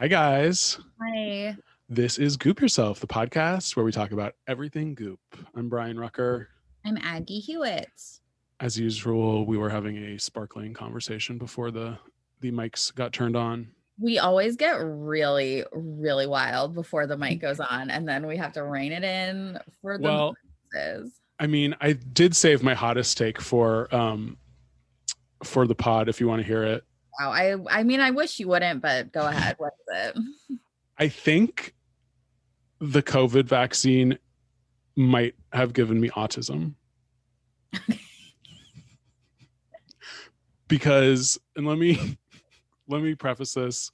[0.00, 0.78] Hi, guys.
[1.00, 1.56] Hi.
[1.88, 5.20] This is Goop Yourself, the podcast where we talk about everything goop.
[5.54, 6.48] I'm Brian Rucker.
[6.84, 7.88] I'm Aggie Hewitt.
[8.58, 11.96] As usual, we were having a sparkling conversation before the
[12.40, 13.68] the mics got turned on.
[13.98, 18.52] We always get really, really wild before the mic goes on, and then we have
[18.54, 20.34] to rein it in for the Well.
[21.38, 24.38] I mean, I did save my hottest take for um
[25.44, 26.84] for the pod if you want to hear it.
[27.20, 27.30] Wow.
[27.30, 29.54] I I mean I wish you wouldn't, but go ahead.
[29.58, 30.14] What is
[30.50, 30.58] it?
[30.98, 31.74] I think
[32.80, 34.18] the COVID vaccine
[34.96, 36.74] might have given me autism.
[40.68, 42.18] because and let me
[42.88, 43.90] let me preface this.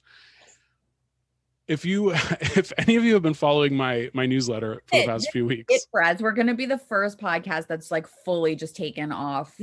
[1.67, 5.07] If you if any of you have been following my my newsletter for the It-
[5.07, 8.75] past few It weeks, Brad's, we're gonna be the first podcast that's like fully just
[8.75, 9.55] taken off.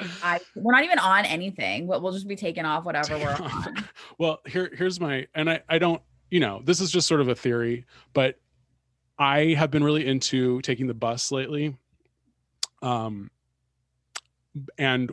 [0.00, 3.84] I we're not even on anything, but we'll just be taking off whatever we're on.
[4.18, 7.28] well, here here's my and I I don't, you know, this is just sort of
[7.28, 8.38] a theory, but
[9.18, 11.76] I have been really into taking the bus lately.
[12.82, 13.30] Um
[14.78, 15.10] and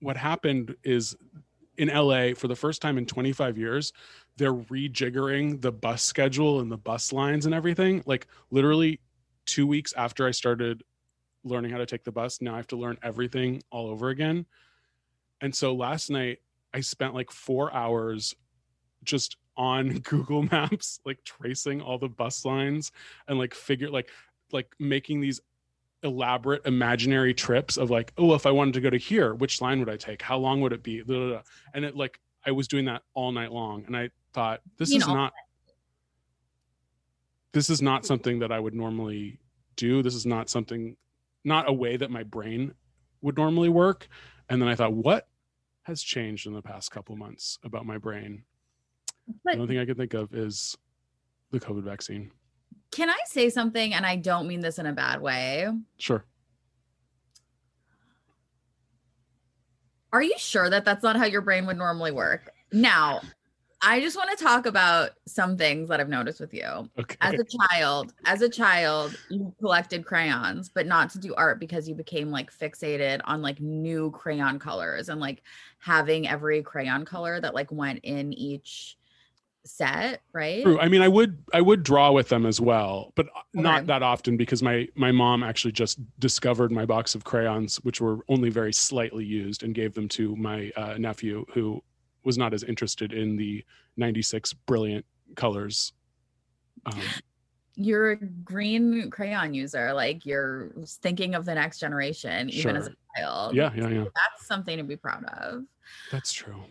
[0.00, 1.16] what happened is
[1.78, 3.92] in LA for the first time in 25 years,
[4.36, 8.02] they're rejiggering the bus schedule and the bus lines and everything.
[8.06, 9.00] Like literally
[9.46, 10.82] 2 weeks after I started
[11.46, 14.46] learning how to take the bus, now I have to learn everything all over again.
[15.40, 16.38] And so last night
[16.74, 18.34] I spent like 4 hours
[19.04, 22.92] just on Google Maps like tracing all the bus lines
[23.28, 24.10] and like figure like
[24.52, 25.40] like making these
[26.02, 29.78] elaborate imaginary trips of like oh if I wanted to go to here which line
[29.80, 31.42] would I take how long would it be Blah, blah, blah.
[31.74, 35.00] and it like I was doing that all night long and I thought this mean
[35.00, 35.32] is all not
[37.52, 39.38] this is not something that I would normally
[39.76, 40.96] do this is not something
[41.46, 42.74] not a way that my brain
[43.22, 44.08] would normally work
[44.48, 45.28] and then I thought what
[45.82, 48.44] has changed in the past couple months about my brain
[49.44, 50.76] the only thing I can think of is
[51.50, 52.30] the COVID vaccine.
[52.90, 53.94] can I say something?
[53.94, 55.68] And I don't mean this in a bad way.
[55.98, 56.24] Sure.
[60.12, 62.50] Are you sure that that's not how your brain would normally work?
[62.72, 63.20] Now,
[63.82, 66.88] I just want to talk about some things that I've noticed with you.
[66.98, 67.16] Okay.
[67.20, 71.88] As a child, as a child, you collected crayons, but not to do art because
[71.88, 75.42] you became like fixated on like new crayon colors and like
[75.78, 78.96] having every crayon color that like went in each
[79.64, 80.62] set, right?
[80.62, 80.80] True.
[80.80, 83.86] I mean, I would I would draw with them as well, but not Okay.
[83.86, 88.18] that often because my my mom actually just discovered my box of crayons, which were
[88.28, 91.82] only very slightly used, and gave them to my uh, nephew, who
[92.26, 93.64] was not as interested in the
[93.96, 95.06] '96 brilliant
[95.36, 95.92] colors.
[96.84, 97.00] Um,
[97.76, 102.94] You're a green crayon user, like you're thinking of the next generation, even as a
[103.16, 103.54] child.
[103.54, 104.04] yeah, yeah, yeah.
[104.04, 105.64] That's something to be proud of.
[106.10, 106.62] That's true.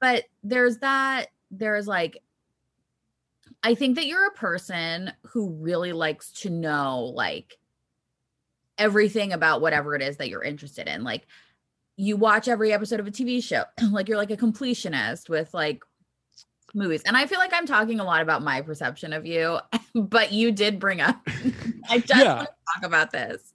[0.00, 2.18] but there's that there's like
[3.62, 7.58] i think that you're a person who really likes to know like
[8.78, 11.26] everything about whatever it is that you're interested in like
[11.96, 15.82] you watch every episode of a tv show like you're like a completionist with like
[16.74, 17.02] movies.
[17.04, 19.58] And I feel like I'm talking a lot about my perception of you,
[19.94, 21.20] but you did bring up
[21.90, 22.36] I just Yeah.
[22.36, 23.52] want to talk about this.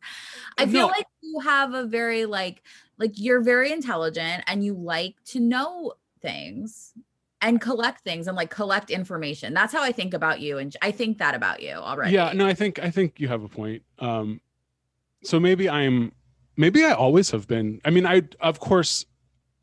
[0.58, 0.88] I feel No.
[0.88, 2.62] like you have a very like
[2.98, 6.94] like you're very intelligent and you like to know things
[7.42, 9.54] and collect things and like collect information.
[9.54, 12.14] That's how I think about you and I think that about you already.
[12.14, 13.82] Yeah, no, I think I think you have a point.
[14.00, 14.42] Um
[15.24, 16.12] so maybe I'm
[16.58, 17.80] maybe I always have been.
[17.86, 19.06] I mean, I of course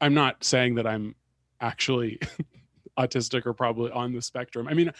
[0.01, 1.15] I'm not saying that I'm
[1.61, 2.19] actually
[2.99, 4.69] autistic or probably on the spectrum.
[4.69, 4.93] I mean,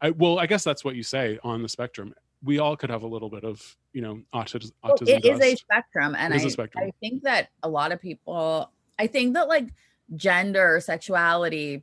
[0.00, 2.14] I well, I guess that's what you say on the spectrum.
[2.44, 3.62] We all could have a little bit of,
[3.92, 4.72] you know, autism.
[4.82, 6.84] Well, autism it is a spectrum and is a I, spectrum.
[6.84, 9.68] I think that a lot of people i think that like
[10.14, 11.82] gender sexuality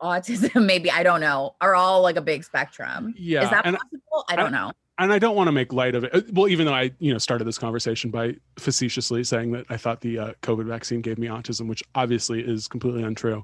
[0.00, 4.24] autism maybe i don't know are all like a big spectrum Yeah, is that possible
[4.28, 6.14] i don't know and I don't want to make light of it.
[6.14, 9.78] Uh, Well, even though I, you know, started this conversation by facetiously saying that I
[9.78, 13.42] thought the uh, COVID vaccine gave me autism, which obviously is completely untrue.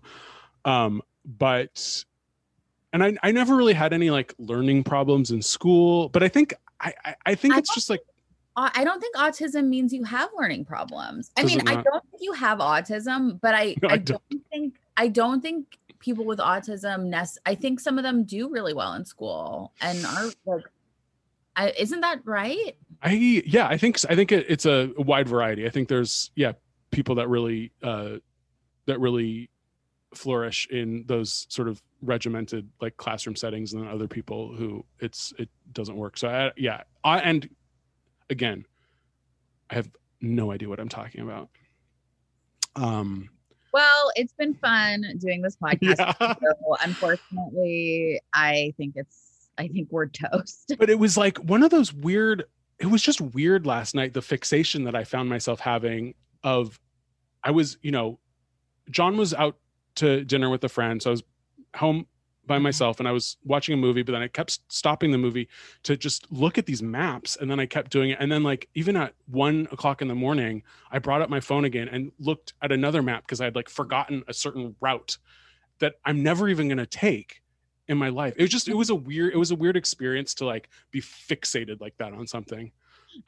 [0.66, 2.04] Um, but,
[2.92, 6.10] and I, I never really had any like learning problems in school.
[6.10, 8.00] But I think, I, I, I think I it's just like,
[8.58, 12.32] i don't think autism means you have learning problems i mean i don't think you
[12.32, 17.04] have autism but i No, I i don't think i don't think people with autism
[17.08, 20.64] nec- i think some of them do really well in school and are like
[21.56, 22.76] I, isn't that right?
[23.02, 25.66] I, yeah, I think, I think it, it's a wide variety.
[25.66, 26.52] I think there's, yeah,
[26.90, 28.16] people that really, uh,
[28.86, 29.50] that really
[30.14, 35.32] flourish in those sort of regimented like classroom settings and then other people who it's
[35.38, 36.16] it doesn't work.
[36.16, 37.48] So I, yeah I, and
[38.30, 38.64] again
[39.70, 39.88] i have
[40.20, 41.48] no idea what i'm talking about.
[42.74, 43.28] Um
[43.72, 49.25] well it's been fun doing this podcast yeah so unfortunately i think it's
[49.58, 50.74] i think we're toast.
[50.78, 52.44] But it was like one of those weird
[52.78, 56.78] it was just weird last night the fixation that i found myself having of
[57.42, 58.18] i was you know
[58.90, 59.56] john was out
[59.94, 61.22] to dinner with a friend so i was
[61.76, 62.06] home
[62.46, 62.64] by mm-hmm.
[62.64, 65.48] myself and i was watching a movie but then i kept stopping the movie
[65.82, 68.68] to just look at these maps and then i kept doing it and then like
[68.74, 72.54] even at one o'clock in the morning i brought up my phone again and looked
[72.62, 75.18] at another map because i had like forgotten a certain route
[75.78, 77.42] that i'm never even going to take
[77.88, 78.34] in my life.
[78.36, 81.00] It was just it was a weird it was a weird experience to like be
[81.00, 82.72] fixated like that on something.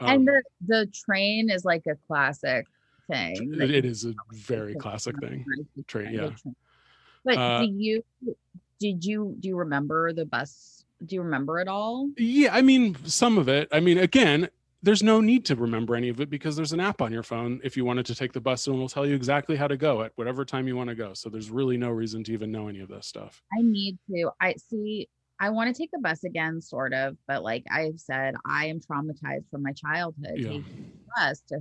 [0.00, 2.66] Um, and the the train is like a classic
[3.10, 5.44] thing that it, is a very classic thing.
[5.86, 6.52] Train, train, yeah.
[7.24, 8.02] but Uh, do you
[8.80, 10.84] did you do you remember the bus?
[11.04, 12.10] Do you remember it all?
[12.16, 13.68] Yeah, I mean, some of it.
[13.70, 14.48] I mean, again,
[14.82, 17.60] there's no need to remember any of it because there's an app on your phone
[17.64, 20.02] if you wanted to take the bus and it'll tell you exactly how to go
[20.02, 21.14] at whatever time you want to go.
[21.14, 23.42] So there's really no reason to even know any of this stuff.
[23.52, 25.08] i need to i see
[25.40, 28.80] i want to take the bus again sort of but like i've said i am
[28.80, 30.48] traumatized from my childhood Yeah.
[30.48, 30.64] taking
[31.06, 31.60] the bus to,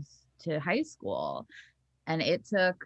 [0.50, 1.48] to high school
[2.06, 2.86] and it took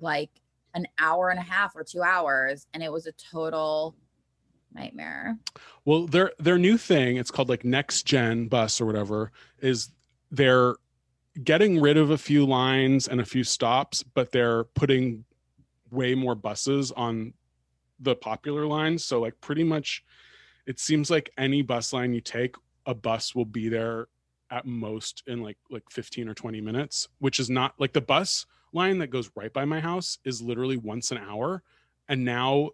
[0.00, 0.30] like
[0.74, 3.96] an hour and a half or two hours and it was a total
[4.78, 5.38] nightmare
[5.84, 9.90] Well, their their new thing, it's called like next gen bus or whatever, is
[10.30, 10.76] they're
[11.42, 15.24] getting rid of a few lines and a few stops, but they're putting
[15.90, 17.32] way more buses on
[18.00, 19.04] the popular lines.
[19.04, 20.04] So like pretty much
[20.66, 22.54] it seems like any bus line you take,
[22.86, 24.08] a bus will be there
[24.50, 28.46] at most in like like 15 or 20 minutes, which is not like the bus
[28.72, 31.62] line that goes right by my house is literally once an hour.
[32.08, 32.70] And now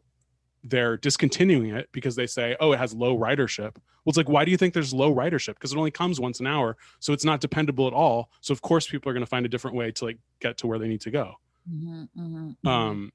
[0.65, 3.77] they're discontinuing it because they say, oh, it has low ridership.
[3.77, 5.55] Well, it's like, why do you think there's low ridership?
[5.55, 6.77] Because it only comes once an hour.
[7.01, 8.31] So it's not dependable at all.
[8.41, 10.67] So of course people are going to find a different way to like get to
[10.67, 11.35] where they need to go.
[11.71, 12.71] Mhm, mhm, mhm.
[12.71, 13.13] Um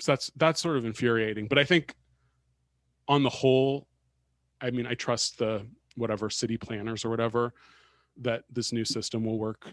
[0.00, 1.48] so that's that's sort of infuriating.
[1.48, 1.94] But I think
[3.08, 3.86] on the whole,
[4.60, 5.66] I mean, I trust the
[5.96, 7.54] whatever city planners or whatever
[8.18, 9.70] that this new system will work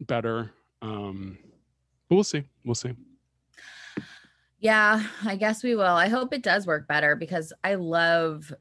[0.00, 0.52] better.
[0.82, 1.38] Um
[2.08, 2.42] but we'll see.
[2.64, 2.92] We'll see.
[4.60, 5.84] Yeah, I guess we will.
[5.84, 8.52] I hope it does work better because I love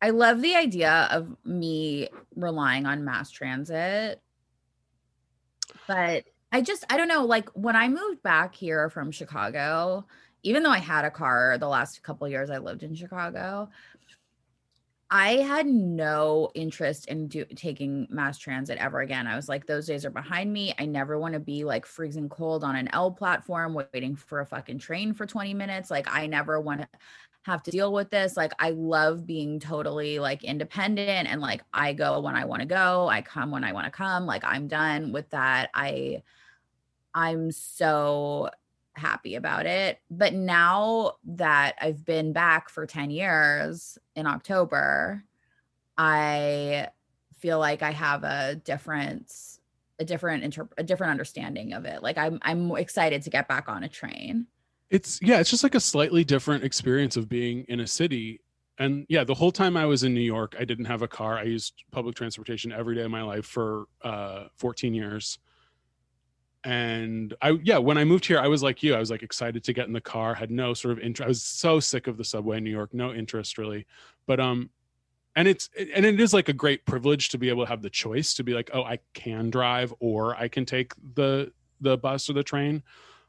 [0.00, 4.22] I love the idea of me relying on mass transit.
[5.86, 10.06] But I just I don't know like when I moved back here from Chicago,
[10.42, 13.70] even though I had a car the last couple years I lived in Chicago,
[15.10, 19.26] I had no interest in do, taking mass transit ever again.
[19.26, 20.74] I was like, those days are behind me.
[20.78, 24.46] I never want to be like freezing cold on an L platform waiting for a
[24.46, 25.90] fucking train for 20 minutes.
[25.90, 26.88] Like, I never want to
[27.42, 28.36] have to deal with this.
[28.36, 32.68] Like, I love being totally like independent and like I go when I want to
[32.68, 34.26] go, I come when I want to come.
[34.26, 35.70] Like, I'm done with that.
[35.72, 36.22] I,
[37.14, 38.50] I'm so
[38.98, 40.00] happy about it.
[40.10, 45.24] But now that I've been back for 10 years in October,
[45.96, 46.88] I
[47.38, 49.32] feel like I have a different
[50.00, 52.02] a different inter- a different understanding of it.
[52.02, 54.46] Like I'm I'm excited to get back on a train.
[54.90, 58.40] it's yeah it's just like a slightly different experience of being in a city
[58.78, 61.36] and yeah the whole time i was in new york i didn't have a car
[61.38, 65.38] i used public transportation every day of my life for uh 14 years
[66.64, 68.94] and i yeah when i moved here i was like you.
[68.94, 71.28] I was like excited to get in the car had no sort of interest i
[71.28, 73.86] was so sick of the subway in new york no interest really.
[74.26, 74.70] But um
[75.36, 77.90] and it's and it is like a great privilege to be able to have the
[77.90, 82.28] choice to be like oh i can drive or i can take the the bus
[82.28, 82.82] or the train.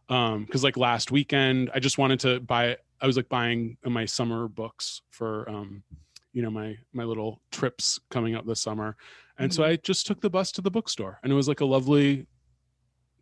[0.09, 4.05] Um because like last weekend i just wanted to buy i was like buying my
[4.05, 5.83] summer books for um
[6.33, 8.97] you know my my little trips coming up this summer.
[9.37, 11.65] And so i just took the bus to the bookstore and it was like a
[11.65, 12.25] lovely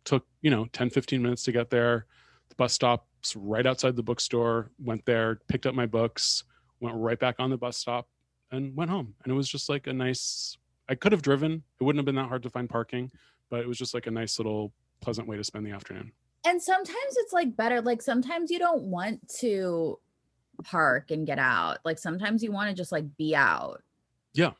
[0.08, 2.06] took you know 10 15 minutes to get there.
[2.48, 6.44] The bus stops right outside the bookstore went there picked up my books
[6.80, 8.08] went right back on the bus stop
[8.50, 9.14] and went home.
[9.22, 10.56] And it was just like a nice
[10.88, 11.62] i could have driven.
[11.80, 13.10] It wouldn't have been that hard to find parking
[13.50, 16.12] but it was just like a nice little pleasant way to spend the afternoon.
[16.44, 19.98] And sometimes it's like better like sometimes you don't want to
[20.64, 21.78] park and get out.
[21.84, 23.82] Like sometimes you want to just like be out.
[24.34, 24.52] Yeah.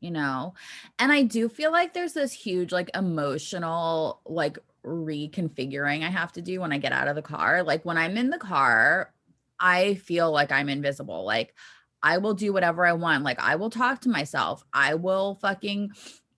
[0.00, 0.54] You know?
[0.98, 6.40] And i do feel like there's this huge like emotional like reconfiguring i have to
[6.40, 7.62] do when i get out of the car.
[7.62, 9.12] Like when i'm in the car
[9.60, 11.24] i feel like i'm invisible.
[11.24, 11.54] Like
[12.02, 13.24] i will do whatever i want.
[13.24, 14.64] Like i will talk to myself.
[14.72, 15.90] I will fucking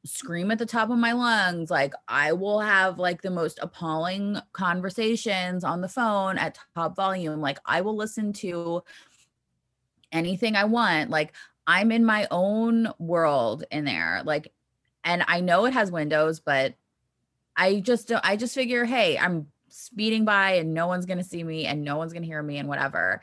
[0.05, 1.71] scream at the top of my lungs.
[1.71, 7.41] Like i will have like the most appalling conversations on the phone at top volume.
[7.41, 8.83] Like i will listen to
[10.13, 11.11] anything i want.
[11.11, 11.35] Like
[11.71, 14.53] i'm in my own world in there like
[15.05, 16.75] and i know it has windows but
[17.57, 21.67] i just i just figure hey i'm speeding by and no one's gonna see me
[21.67, 23.21] and no one's gonna hear me and whatever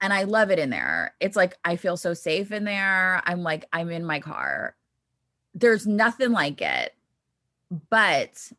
[0.00, 3.42] and i love it in there it's like i feel so safe in there i'm
[3.42, 4.74] like i'm in my car
[5.54, 6.94] there's nothing like it.
[7.88, 8.52] But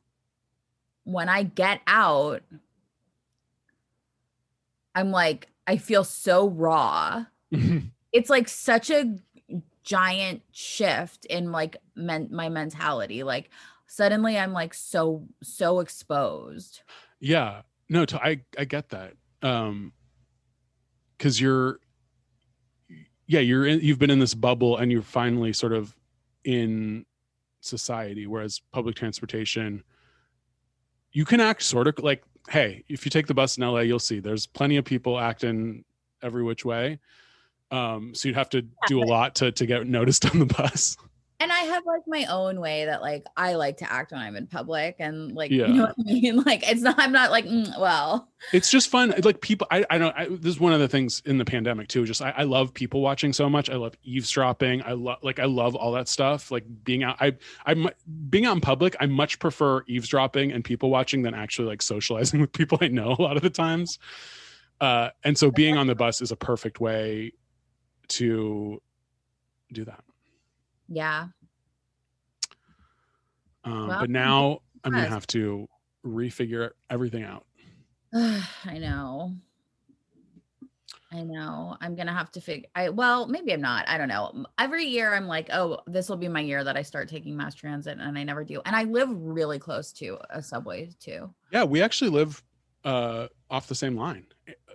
[1.04, 2.44] when I get out,
[4.96, 7.26] I'm like, I feel so raw.
[8.12, 9.16] It's like such a
[9.84, 13.24] giant shift in like men- my mentality.
[13.24, 13.50] Like
[13.88, 16.82] suddenly I'm like so, so exposed.
[17.20, 19.14] yeah no to, i i get that
[19.44, 19.92] um
[21.18, 21.80] because you're
[23.28, 25.94] yeah you're in, you've been in this bubble and you're finally sort of
[26.46, 27.06] in
[27.60, 29.84] society whereas public transportation
[31.12, 34.00] you can act sort of like hey if you take the bus in la you'll
[34.00, 35.84] see there's plenty of people acting
[36.24, 36.98] every which way
[37.72, 40.98] um so you'd have to do a lot to to get noticed on the bus.
[41.40, 44.36] And I have like my own way that like I like to act when I'm
[44.36, 45.66] in public and like, Yeah.
[45.66, 46.44] you know what I mean?
[46.46, 49.12] Like it's not, I'm not like, "Mm, well, it's just fun.
[49.24, 51.88] Like people i i don't I, this is one of the things in the pandemic
[51.88, 53.72] too just I, I love people watching so much.
[53.72, 54.84] I love eavesdropping.
[54.84, 57.36] I love like i love all that stuff like being out i
[57.66, 57.90] i'm
[58.30, 62.40] being out in public i much prefer eavesdropping and people watching than actually like socializing
[62.42, 63.98] with people i know a lot of the times.
[64.80, 67.34] Uh and so being on the bus is a perfect way
[68.12, 68.82] to
[69.74, 70.04] do that
[70.88, 71.28] yeah.
[73.64, 75.68] um Well, but now i'm gonna have to
[76.06, 77.46] refigure everything out
[78.14, 79.34] I know.
[81.14, 81.78] I know.
[81.82, 82.68] I'm gonna have to figure.
[82.76, 83.88] I well, maybe I'm not.
[83.88, 84.46] I don't know.
[84.58, 87.56] Every year, I'm like, oh, this will be my year that I start taking mass
[87.56, 88.62] transit, and I never do.
[88.66, 91.34] And I live really close to a subway too.
[91.52, 92.44] Yeah, we actually live
[92.84, 94.26] uh off the same line,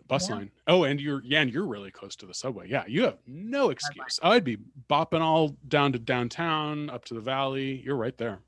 [0.08, 0.36] bus Yeah.
[0.36, 0.50] line.
[0.66, 2.68] Oh, and you're yeah, and you're really close to the subway.
[2.68, 4.18] Yeah, you have no excuse.
[4.22, 4.58] I'd be
[4.88, 7.82] bopping all down to downtown, up to the valley.
[7.84, 8.40] You're right there.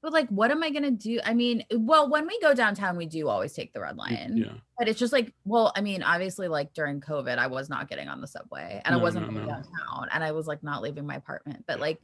[0.00, 1.20] But like, what am I gonna do?
[1.24, 4.34] I mean, well, when we go downtown, we do always take the red line.
[4.36, 4.52] Yeah.
[4.78, 8.08] But it's just like, well, I mean, obviously, like during COVID, I was not getting
[8.08, 9.52] on the subway and I wasn't no, going no.
[9.54, 11.64] downtown and I was like not leaving my apartment.
[11.66, 12.00] But like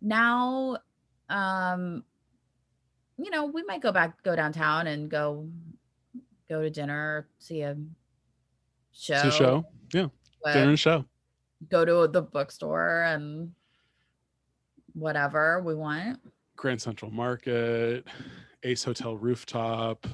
[0.00, 0.78] now,
[1.28, 2.02] um,
[3.16, 5.48] you know, we might go back, go downtown and go
[6.52, 7.74] go to dinner, see a
[8.92, 9.64] show, It's a show.
[9.94, 10.08] Yeah.
[10.44, 11.04] but Dinner and show.
[11.70, 13.52] go to the bookstore and
[14.92, 16.20] whatever we want.
[16.56, 18.06] Grand Central Market,
[18.64, 20.06] Ace Hotel rooftop.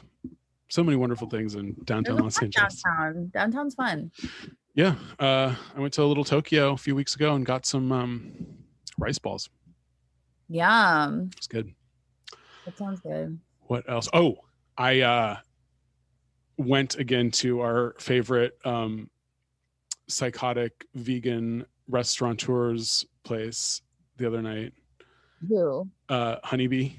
[0.68, 2.83] So many wonderful things in downtown Los Angeles.
[2.83, 3.30] downtown.
[3.35, 4.12] Downtown's fun.
[4.75, 4.95] Yeah.
[5.18, 8.33] Uh I went to a little Tokyo a few weeks ago and got some um
[8.97, 9.49] rice balls.
[10.49, 11.30] Yum.
[11.37, 11.75] It's good.
[12.64, 13.38] That sounds good.
[13.66, 14.37] what else oh
[14.76, 15.37] i uh
[16.59, 19.09] went again to our favorite um
[20.09, 23.81] psychotic vegan restaurateurs place
[24.17, 24.73] the other night
[25.49, 25.88] Who?
[26.09, 26.93] uh honeybee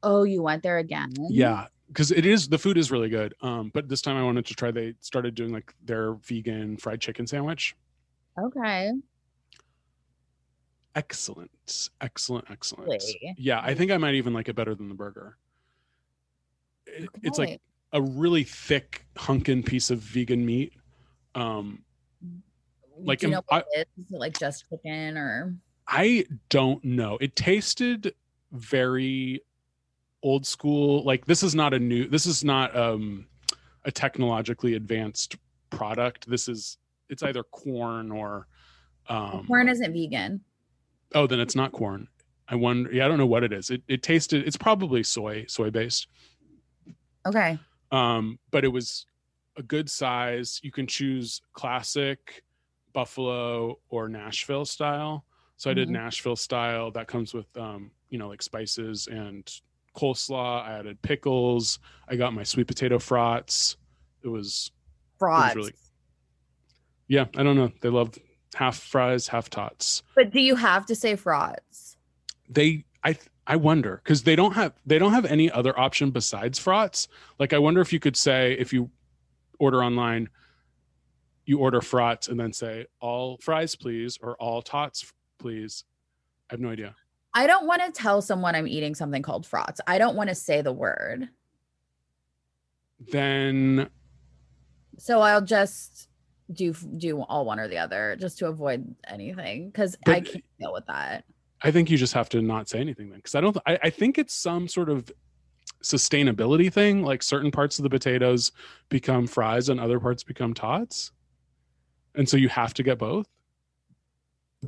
[0.00, 1.10] Oh, you went there again?
[1.28, 4.46] yeah because it is the food is really good um but this time i wanted
[4.46, 7.74] to try they started doing like their vegan fried chicken sandwich
[8.38, 8.92] Okay.
[10.94, 13.34] excellent excellent excellent Really?
[13.36, 15.36] yeah i think i might even like it better than the burger
[16.86, 17.58] It- it's like Okay.
[17.92, 20.72] A really thick hunkin piece of vegan meat.
[21.34, 21.84] Um,
[22.98, 24.04] like, Do you know what it is?
[24.04, 25.54] Is it like just chicken or
[25.86, 27.16] I don't know.
[27.20, 28.14] It tasted
[28.52, 29.42] very
[30.22, 31.04] old school.
[31.04, 32.08] Like this is not a new.
[32.08, 33.26] This is not um,
[33.84, 35.36] a technologically advanced
[35.70, 36.28] product.
[36.28, 36.76] This is
[37.08, 38.46] it's either corn or
[39.08, 40.42] um, corn isn't vegan?
[41.14, 42.06] oh then it's not corn
[42.48, 45.44] i wonder yeah i don't know what it is it, it tasted it's probably soy
[45.48, 46.06] soy based
[47.26, 47.58] Okay.
[47.92, 49.06] Um but it was
[49.56, 50.60] a good size.
[50.62, 52.44] You can choose classic
[52.92, 55.24] buffalo or nashville style.
[55.56, 55.92] So i did Mhm.
[55.92, 56.90] nashville style.
[56.92, 59.50] That comes with um you know like spices and
[59.96, 60.62] coleslaw.
[60.64, 61.78] I added pickles.
[62.08, 63.76] I got my sweet potato frats.
[64.22, 64.70] It was
[65.18, 65.56] Frauds.
[65.56, 65.74] really-
[67.08, 67.72] yeah i don't know.
[67.80, 68.14] They love
[68.54, 70.02] half fries half tots.
[70.14, 71.96] But do you have to say frauds?
[72.50, 73.16] they i
[73.48, 77.08] i wonder because they don't have they don't have any other option besides frauds
[77.40, 78.88] like i wonder if you could say if you
[79.58, 80.28] order online
[81.46, 85.84] you order frauds and then say all fries please or all tots please
[86.50, 86.94] i have no idea
[87.34, 89.80] I don't want to tell someone I'm eating something called frauds.
[89.86, 91.28] I don't want to say the word.
[93.12, 93.88] then
[94.98, 96.08] So I'll just
[96.52, 100.72] do do all one or the other just to avoid anything because I can't deal
[100.72, 101.24] with that.
[101.62, 103.90] I think you just have to not say anything then because i don't I, I
[103.90, 105.10] think it's some sort of
[105.82, 108.52] sustainability thing like certain parts of the potatoes
[108.88, 111.12] become fries and other parts become tots
[112.14, 113.26] and so you have to get both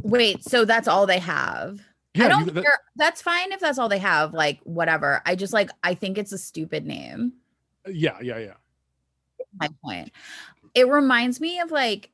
[0.03, 1.81] Wait, so that's all they have?
[2.15, 2.79] I yeah don't you, that- care.
[2.97, 4.35] That's fine if that's all they have.
[4.35, 5.21] Like whatever.
[5.27, 7.33] I just like I think it's a stupid name.
[7.85, 8.55] Uh, yeah yeah yeah
[9.59, 10.13] my point.
[10.75, 12.11] It reminds me of like,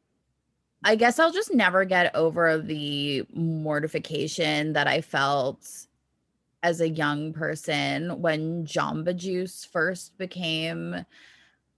[0.87, 5.69] I guess I'll just never get over the mortification that I felt
[6.63, 11.05] as a young person when Jamba Juice first became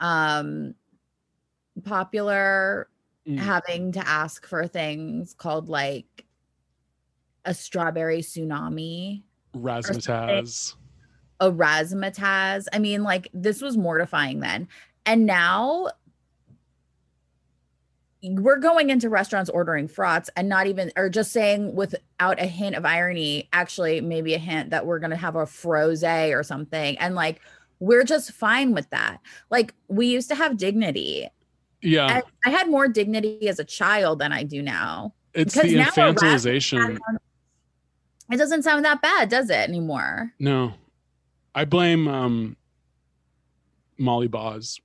[0.01, 0.75] um
[1.85, 2.89] popular
[3.27, 3.39] Mm.
[3.39, 6.25] having to ask for things called like
[7.45, 9.23] a strawberry tsunami
[9.55, 10.75] razzmatazz
[11.41, 12.67] a razzmatazz.
[12.73, 14.69] I mean, like this was mortifying then.
[15.07, 15.89] And now
[18.23, 22.75] we're going into restaurants ordering frauds and not even or just saying without a hint
[22.75, 26.99] of irony, actually maybe a hint that we're gonna have a froze or something.
[26.99, 27.41] And like
[27.81, 29.19] we're just fine with that.
[29.51, 31.29] Like we used to have dignity.
[31.81, 35.15] yeah I, I had more dignity as a child than I do now.
[35.35, 36.99] it's because the now infantilization
[38.33, 40.33] It doesn't sound that bad, does it anymore?
[40.41, 40.75] no
[41.55, 42.57] i blame um
[43.97, 44.81] molly Baz.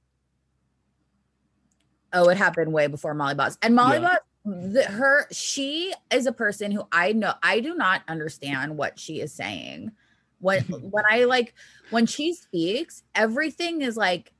[2.13, 3.58] Oh, it happened way before Molly Baz.
[3.62, 4.17] And Molly Yeah.
[4.45, 8.99] Baz, the, her, she is a person who I know, I do not understand what
[8.99, 9.91] she is saying.
[10.39, 11.54] When when I like
[11.89, 14.34] when she speaks, everything is like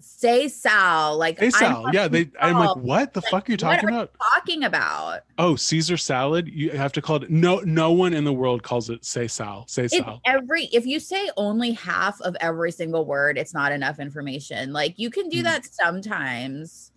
[0.00, 3.54] say Sal, like I'm sal yeah they fucking i'm like what the fuck are you
[3.54, 5.20] What talking are you about talking about.
[5.38, 8.90] oh caesar salad you have to call it no no one in the world calls
[8.90, 13.36] it say sal say sal every if you say only half of every single word,
[13.38, 14.72] it's not enough information.
[14.72, 15.44] Like you can do Mm.
[15.44, 16.92] that sometimes,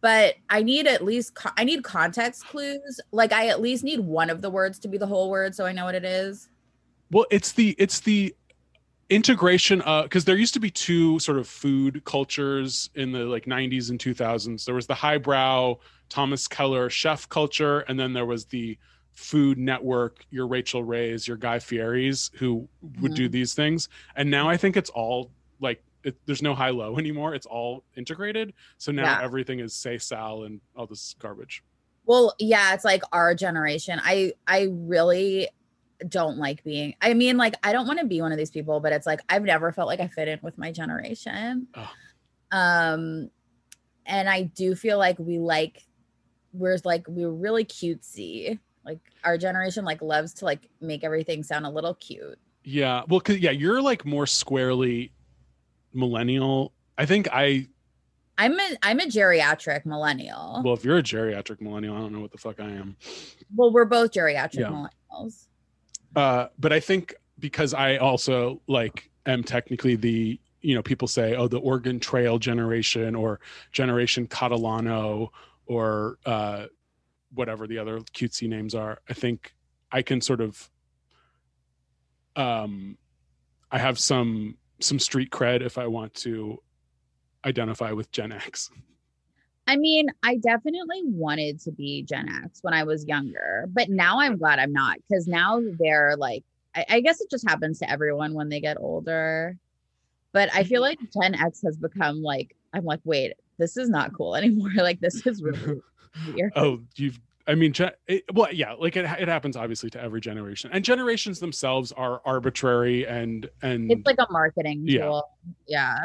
[0.00, 3.00] but I need at least co- I need context clues.
[3.10, 5.64] Like I at least need one of the words to be the whole word, so
[5.66, 6.48] I know what it is.
[7.10, 8.34] well it's the it's the
[9.10, 13.46] integration uh because there used to be two sort of food cultures in the like
[13.46, 15.74] 90s and 2000s there was the highbrow
[16.10, 18.76] thomas keller chef culture and then there was the
[19.14, 22.68] food network your rachel rays your guy fieri's who
[23.00, 23.88] would do these things.
[24.14, 27.34] And now i think it's all like it, there's no high low anymore.
[27.34, 28.54] It's all integrated.
[28.78, 29.20] So now Yeah.
[29.20, 31.64] everything is say sal and all this garbage.
[32.06, 34.00] Well, yeah, it's like our generation.
[34.02, 35.48] I I really
[36.06, 36.94] don't like being.
[37.00, 39.20] I mean, like I don't want to be one of these people, but it's like
[39.28, 41.66] I've never felt like I fit in with my generation.
[41.74, 41.90] Oh.
[42.52, 43.30] Um,
[44.06, 45.84] and I do feel like we like
[46.52, 48.58] we're like we're really cutesy.
[48.84, 52.38] Like our generation like loves to like make everything sound a little cute.
[52.64, 53.02] Yeah.
[53.08, 55.12] Well, cause yeah, you're like more squarely
[55.92, 56.72] millennial.
[56.96, 57.66] I think I,
[58.38, 60.62] I'm a I'm a geriatric millennial.
[60.64, 62.96] well, if you're a geriatric millennial, I don't know what the fuck I am.
[63.54, 64.68] well, we're both geriatric Yeah.
[65.12, 65.47] millennials.
[66.16, 71.36] Uh, but I think because I also like am technically the, you know, people say,
[71.36, 73.40] oh, the Oregon Trail generation or
[73.72, 75.28] Generation Catalano
[75.66, 76.66] or uh,
[77.34, 79.00] whatever the other cutesy names are.
[79.08, 79.54] I think
[79.92, 80.70] I can sort of,
[82.36, 82.96] um,
[83.70, 86.62] I have some some street cred if I want to
[87.44, 88.70] identify with Gen X.
[89.68, 94.18] I mean, I definitely wanted to be Gen X when I was younger, but now
[94.18, 96.42] I'm glad I'm not because now they're like,
[96.74, 99.56] I, I guess it just happens to everyone when they get older.
[100.32, 104.14] But I feel like Gen X has become like, I'm like, wait, this is not
[104.14, 104.70] cool anymore.
[104.76, 105.80] Like, this is really
[106.34, 106.52] weird.
[106.56, 107.20] oh, you've.
[107.46, 107.72] I mean,
[108.06, 112.20] it, well, yeah, like it, it happens obviously to every generation, and generations themselves are
[112.26, 115.04] arbitrary and and It's like a marketing Yeah.
[115.06, 115.28] tool.
[115.66, 115.96] Yeah.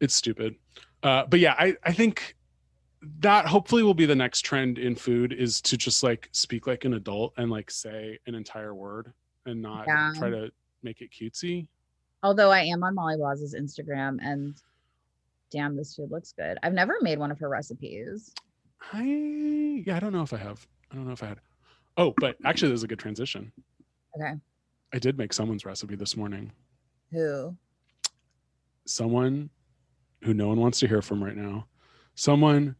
[0.00, 0.54] it's stupid.
[1.02, 2.36] Uh, but yeah, I I think
[3.20, 6.84] that hopefully will be the next trend in food is to just like speak like
[6.84, 9.12] an adult and like say an entire word
[9.46, 10.12] and not Yeah.
[10.16, 10.50] try to
[10.82, 11.66] make it cutesy.
[12.22, 14.60] Although I am on Molly Baz's Instagram and
[15.50, 16.58] damn, this food looks good.
[16.62, 18.34] I've never made one of her recipes.
[18.92, 19.02] I
[19.86, 20.66] yeah, I don't know if I have.
[20.90, 21.40] I don't know if I had.
[21.96, 23.52] Oh, but actually, there's a good transition.
[24.16, 24.32] Okay.
[24.92, 26.50] I did make someone's recipe this morning.
[27.12, 27.56] Who?
[28.86, 29.50] Someone
[30.22, 31.66] who no one wants to hear from right now.
[32.14, 32.74] Someone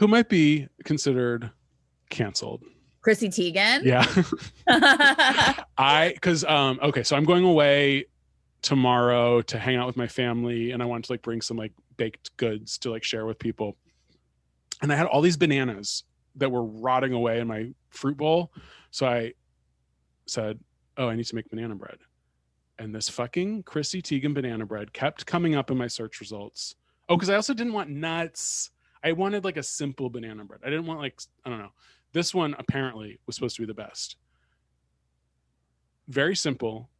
[0.00, 1.50] who might be considered
[2.08, 2.64] canceled.
[3.02, 3.84] Chrissy Teigen?
[3.84, 4.06] Yeah.
[5.78, 8.06] I because um okay, so I'm going away
[8.62, 11.72] tomorrow to hang out with my family and I wanted to like bring some like
[11.98, 13.76] baked goods to like share with people.
[14.80, 16.04] And I had all these bananas
[16.36, 18.52] that were rotting away in my fruit bowl.
[18.90, 19.34] So I
[20.26, 20.58] said,
[20.96, 21.98] Oh, I need to make banana bread.
[22.78, 26.74] And this fucking Chrissy Teigen banana bread kept coming up in my search results.
[27.10, 28.70] Oh, because I also didn't want nuts.
[29.02, 30.60] I wanted like a simple banana bread.
[30.64, 31.72] I didn't want like I don't know.
[32.12, 34.16] This one apparently was supposed to be the best.
[36.08, 36.90] Very simple.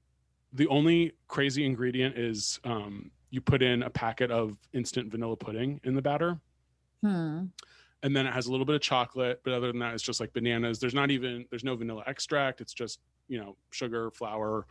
[0.52, 5.80] The only crazy ingredient is um, you put in a packet of instant vanilla pudding
[5.84, 6.38] in the batter,
[7.02, 7.44] hmm.
[8.02, 9.40] and then it has a little bit of chocolate.
[9.44, 10.78] But other than that, it's just like bananas.
[10.78, 12.60] There's not even there's no vanilla extract.
[12.60, 14.66] It's just you know sugar, flour,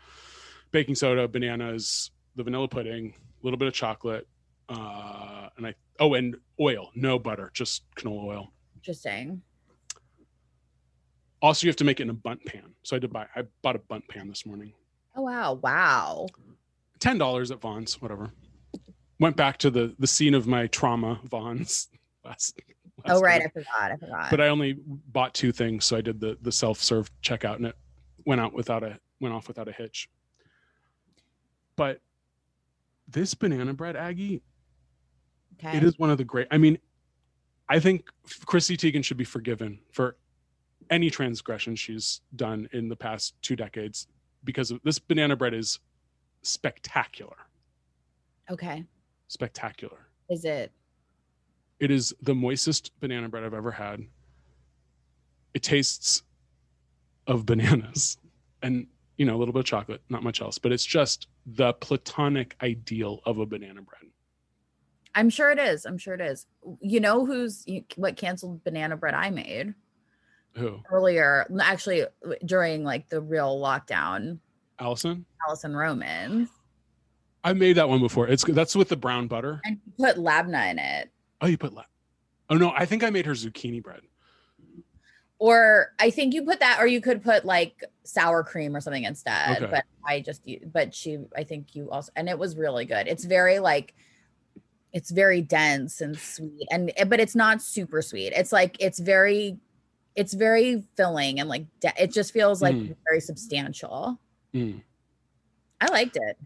[0.71, 4.27] baking soda, bananas, the vanilla pudding, a little bit of chocolate,
[4.69, 8.53] uh, and I oh and oil, no butter, just canola oil.
[8.75, 9.41] Interesting.
[11.41, 12.73] Also, you have to make it in a Bundt pan.
[12.83, 13.25] So I did buy.
[13.35, 14.73] I bought a Bundt pan this morning.
[15.15, 15.53] Oh wow.
[15.53, 16.27] Wow.
[16.99, 18.01] Ten dollars at Vons.
[18.01, 18.31] Whatever.
[19.19, 21.87] Went back to the the scene of my trauma, Vons.
[22.25, 22.59] Last,
[23.05, 23.51] Oh right, week.
[23.55, 23.91] I forgot.
[23.91, 24.29] I forgot.
[24.29, 27.67] But I only bought two things, so I did the the self serve checkout, and
[27.67, 27.75] it
[28.25, 30.09] went out without a went off without a hitch.
[31.75, 32.01] But
[33.07, 34.41] this banana bread, Aggie,
[35.63, 35.77] okay.
[35.77, 36.47] it is one of the great.
[36.51, 36.77] I mean,
[37.69, 38.09] I think
[38.45, 40.17] Chrissy Teigen should be forgiven for
[40.89, 44.07] any transgression she's done in the past two decades
[44.43, 45.79] because this banana bread is
[46.41, 47.35] spectacular.
[48.49, 48.85] Okay.
[49.27, 50.07] Spectacular.
[50.29, 50.71] Is it?
[51.79, 54.01] It is the moistest banana bread I've ever had.
[55.53, 56.23] It tastes
[57.27, 58.17] of bananas
[58.63, 61.73] and you know a little bit of chocolate, not much else, but it's just the
[61.73, 64.08] platonic ideal of a banana bread.
[65.15, 65.85] I'm sure it is.
[65.85, 66.45] I'm sure it is.
[66.81, 69.73] You know who's you- what canceled banana bread I made
[70.53, 70.79] Who?
[70.91, 71.45] earlier?
[71.61, 72.05] Actually,
[72.45, 74.39] during like the real lockdown,
[74.79, 75.25] Alison?
[75.47, 76.47] Alison Roman,
[77.43, 78.27] I made that one before.
[78.27, 79.59] It's that's with the brown butter.
[79.65, 81.09] and you put labna in it.
[81.41, 81.83] Oh, you put la-
[82.49, 84.01] Oh no, I think I made her zucchini bread.
[85.37, 89.03] Or I think you put that, or you could put like sour cream or something
[89.03, 89.63] instead.
[89.63, 89.71] Okay.
[89.71, 90.41] But I just,
[90.73, 93.07] but she, I think you also, and it was really good.
[93.07, 93.95] It's very like,
[94.93, 98.33] it's very dense and sweet, and eh, but it's not super sweet.
[98.35, 99.57] It's like it's very,
[100.15, 102.95] it's very filling and like de- it just feels like Mm.
[103.07, 104.19] very substantial.
[104.53, 104.81] Mm.
[105.81, 106.37] I liked it.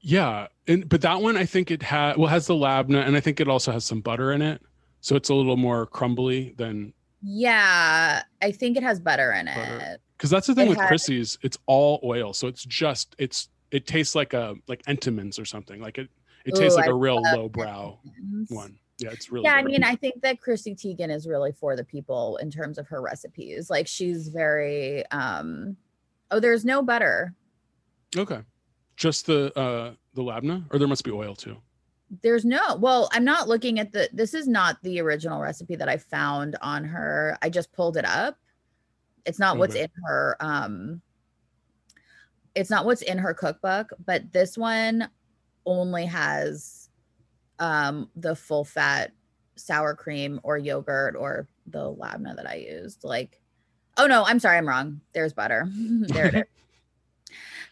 [0.00, 3.16] Yeah, and but that one I think it has well it has the labna and
[3.16, 4.60] I think it also has some butter in it,
[5.00, 10.00] so it's a little more crumbly than Yeah, I think it has butter in it.
[10.16, 11.38] because that's the thing It with had- Chrissy's.
[11.42, 15.80] It's all oil, so it's just it's it tastes like a like Entenmann's or something.
[15.80, 16.08] Like it
[16.48, 17.98] it tastes Ooh, like I a real lowbrow
[18.48, 18.78] one.
[18.98, 21.84] Yeah, it's really yeah, I mean, I think that Chrissy Teigen is really for the
[21.84, 23.70] people in terms of her recipes.
[23.70, 25.76] Like she's very um
[26.30, 27.34] oh, there's no butter.
[28.16, 28.40] okay,
[28.96, 31.56] just the uh the labna, or there must be oil too.
[32.22, 35.88] There's no well, I'm not looking at the this is not the original recipe that
[35.88, 37.36] I found on her.
[37.42, 38.38] I just pulled it up.
[39.26, 41.02] It's not what's in her um
[42.54, 45.08] it's not what's in her cookbook, but this one
[45.66, 46.88] only has
[47.58, 49.12] um the full fat
[49.56, 53.04] sour cream or yogurt or the labna that I used.
[53.04, 53.40] Like,
[53.96, 55.00] oh no, I'm sorry, I'm wrong.
[55.12, 55.68] There's butter.
[55.72, 56.42] there it is.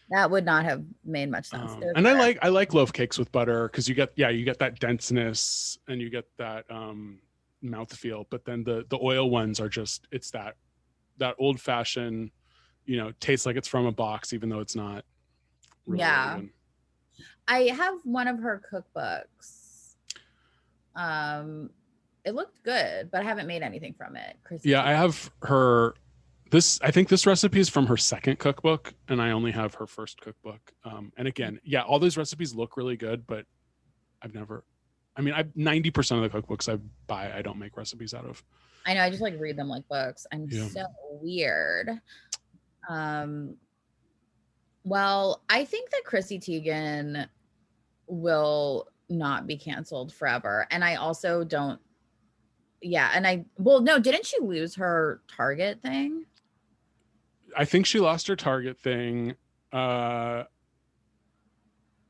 [0.09, 1.73] That would not have made much sense.
[1.73, 4.45] Um, and I like I like loaf cakes with butter because you get yeah you
[4.45, 7.19] get that denseness and you get that um
[7.61, 10.55] mouthfeel, but then the the oil ones are just it's that
[11.17, 12.31] that old fashioned,
[12.85, 15.03] you know, tastes like it's from a box even though it's not.
[15.85, 16.39] really Yeah.
[17.47, 19.95] I have one of her cookbooks.
[20.95, 21.69] Um,
[22.25, 24.35] it looked good, but I haven't made anything from it.
[24.43, 25.93] Chrissy Yeah, I have her
[26.49, 29.85] this i think this recipe is from her second cookbook and i only have her
[29.85, 33.45] first cookbook um, and again yeah all those recipes look really good but
[34.21, 34.63] i've never
[35.17, 38.41] i mean i 90% of the cookbooks i buy i don't make recipes out of
[38.85, 39.01] I know.
[39.01, 40.25] I just like read them like books.
[40.31, 40.65] I'm Yeah.
[40.69, 40.85] so
[41.21, 41.89] weird.
[42.87, 43.57] Um.
[44.85, 47.27] Well, I think that Chrissy Teigen
[48.07, 51.79] will not be canceled forever, and I also don't.
[52.81, 56.25] Yeah, and I well, no, didn't she lose her Target thing?
[57.55, 59.33] i think she lost her target thing
[59.71, 60.43] uh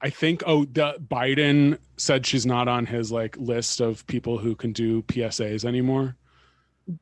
[0.01, 4.55] i think oh the biden said she's not on his like list of people who
[4.55, 6.15] can do psas anymore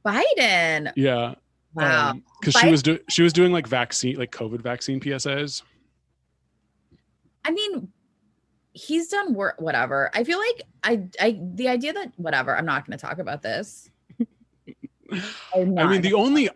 [0.05, 0.91] Biden.
[0.95, 1.35] yeah
[1.73, 2.15] Wow.
[2.39, 5.61] because she was do- she was doing like vaccine like covid vaccine psas
[7.45, 7.87] I mean,
[8.75, 9.59] he's done work.
[9.59, 10.11] Whatever.
[10.13, 12.55] I feel like I, I, the idea that whatever.
[12.55, 13.89] I'm not going to talk about this.
[15.55, 16.49] I mean, the only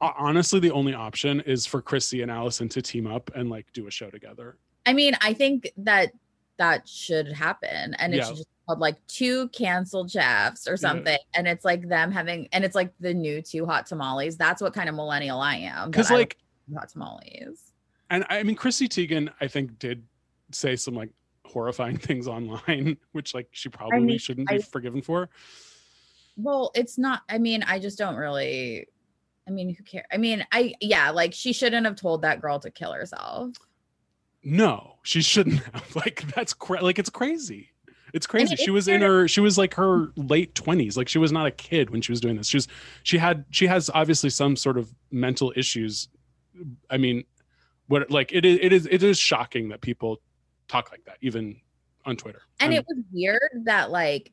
[0.00, 3.86] honestly, the only option is for Chrissy and Alison to team up and like do
[3.86, 4.58] a show together.
[4.84, 6.12] I mean, I think that
[6.58, 8.24] that should happen, and it Yeah.
[8.26, 10.80] should just called like two canceled chefs or mm-hmm.
[10.80, 14.36] something, and it's like them having, and it's like the new two hot tamales.
[14.36, 15.90] That's what kind of millennial I am.
[15.90, 16.36] Because like,
[16.74, 17.72] hot tamales.
[18.10, 20.04] and I mean, Chrissy Teigen, I think did
[20.50, 21.10] say some like
[21.52, 25.28] horrifying things online, which like she probably mean, shouldn't be forgiven for.
[26.36, 27.22] Well, it's not.
[27.28, 28.86] I mean, I just don't really.
[29.46, 30.06] I mean, who cares?
[30.12, 33.56] I mean, I yeah, like she shouldn't have told that girl to kill herself.
[34.44, 35.96] No, she shouldn't have.
[35.96, 37.70] Like that's cra- like it's crazy.
[38.12, 38.54] It's crazy.
[38.54, 40.96] it She was in her she was like her late 20s.
[40.96, 42.48] Like she was not a kid when she was doing this.
[42.48, 42.68] She was
[43.02, 46.08] she had she has obviously some sort of mental issues.
[46.90, 47.24] I mean,
[47.88, 50.20] what like it is it is it is shocking that people
[50.68, 51.56] talk like that even
[52.04, 52.42] on Twitter.
[52.60, 54.32] and I'm- it was weird that like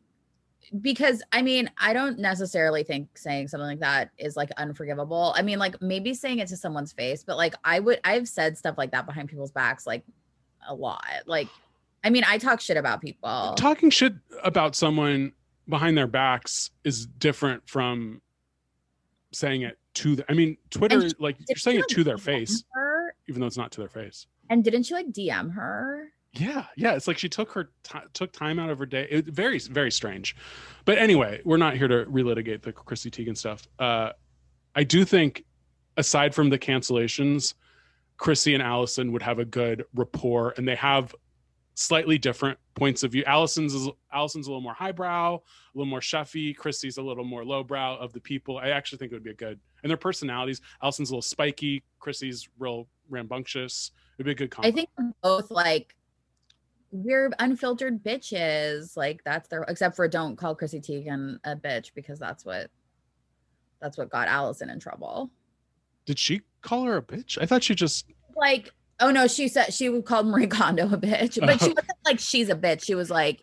[0.82, 5.42] because i mean i don't necessarily think saying something like that is like unforgivable i
[5.42, 8.78] mean like maybe saying it to someone's face but like i would i've said stuff
[8.78, 10.04] like that behind people's backs like
[10.68, 11.48] a lot like
[12.04, 14.14] i mean i talk shit about people talking shit
[14.44, 15.32] about someone
[15.70, 18.22] behind their backs is different from
[19.32, 22.64] saying it to the, I mean, Twitter, she- like you're saying it to their face,
[22.74, 23.14] her?
[23.28, 24.28] even though it's not to their face.
[24.50, 26.94] and didn't you like dm her Yeah, yeah.
[26.94, 29.08] It's like she took her ti took time out of her day.
[29.10, 30.36] It very very strange.
[30.86, 33.68] But anyway, we're not here to relitigate the Chrissy Teigen stuff.
[33.80, 34.12] Uh,
[34.76, 35.44] I do think,
[35.98, 37.56] aside from the cancellations,
[38.18, 41.16] Chrissy and Alison would have a good rapport, and they have
[41.74, 43.24] slightly different points of view.
[43.26, 45.42] Alison's is Alison's a little more highbrow, a
[45.74, 46.56] little more chefy.
[46.56, 48.58] Chrissy's a little more lowbrow of the people.
[48.58, 50.62] I actually think it would be a good and their personalities.
[50.84, 51.84] Alison's a little spiky.
[52.00, 53.92] Chrissy's real rambunctious.
[54.18, 54.68] It'd be a good combo.
[54.68, 54.90] i think
[55.24, 55.96] both like
[56.92, 62.18] we're unfiltered bitches like that's their except for don't call chrissy teigen a bitch because
[62.20, 62.70] that's what
[63.82, 65.30] that's what got alison in trouble
[66.06, 67.38] Did she call her a bitch?
[67.42, 68.06] I thought she just.
[68.36, 71.92] like oh no she said she would call marie kondo a bitch but she wasn't
[72.06, 73.40] like she's a bitch she was like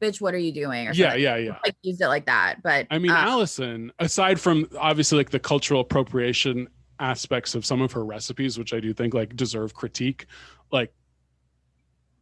[0.00, 1.22] bitch what are you doing or Yeah, something.
[1.22, 1.58] yeah, yeah.
[1.64, 5.38] like used it like that but I mean, uh, Alison, aside from obviously like the
[5.40, 6.68] cultural appropriation
[7.00, 10.26] aspects of some of her recipes, which I do think like deserve critique,
[10.70, 10.92] like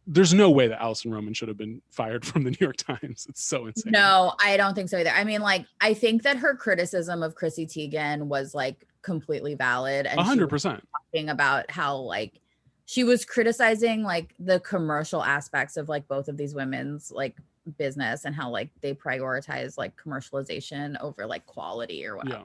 [0.07, 3.25] there's no way that Alison Roman should have been fired from the New York Times.
[3.29, 3.91] It's so insane.
[3.91, 7.35] no i don't think so either i mean like i think that her criticism of
[7.35, 10.83] chrissy teigen was like completely valid and a she hundred was percent.
[11.13, 12.39] talking about how like
[12.85, 17.35] she was criticizing like the commercial aspects of like both of these women's like
[17.77, 22.43] business and how like they prioritize like commercialization over like quality or Yeah.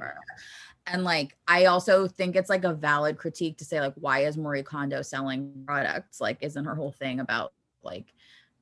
[0.93, 4.37] And like I also think it's like a valid critique to say like why is
[4.37, 6.21] Marie Kondo selling products?
[6.21, 8.13] Like isn't her whole thing about like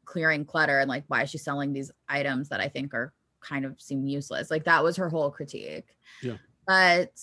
[0.04, 3.64] clearing clutter and like why is she selling these items that I think are kind
[3.64, 4.50] of seem useless?
[4.50, 5.96] Like that was her whole critique.
[6.22, 6.36] Yeah.
[6.66, 7.18] But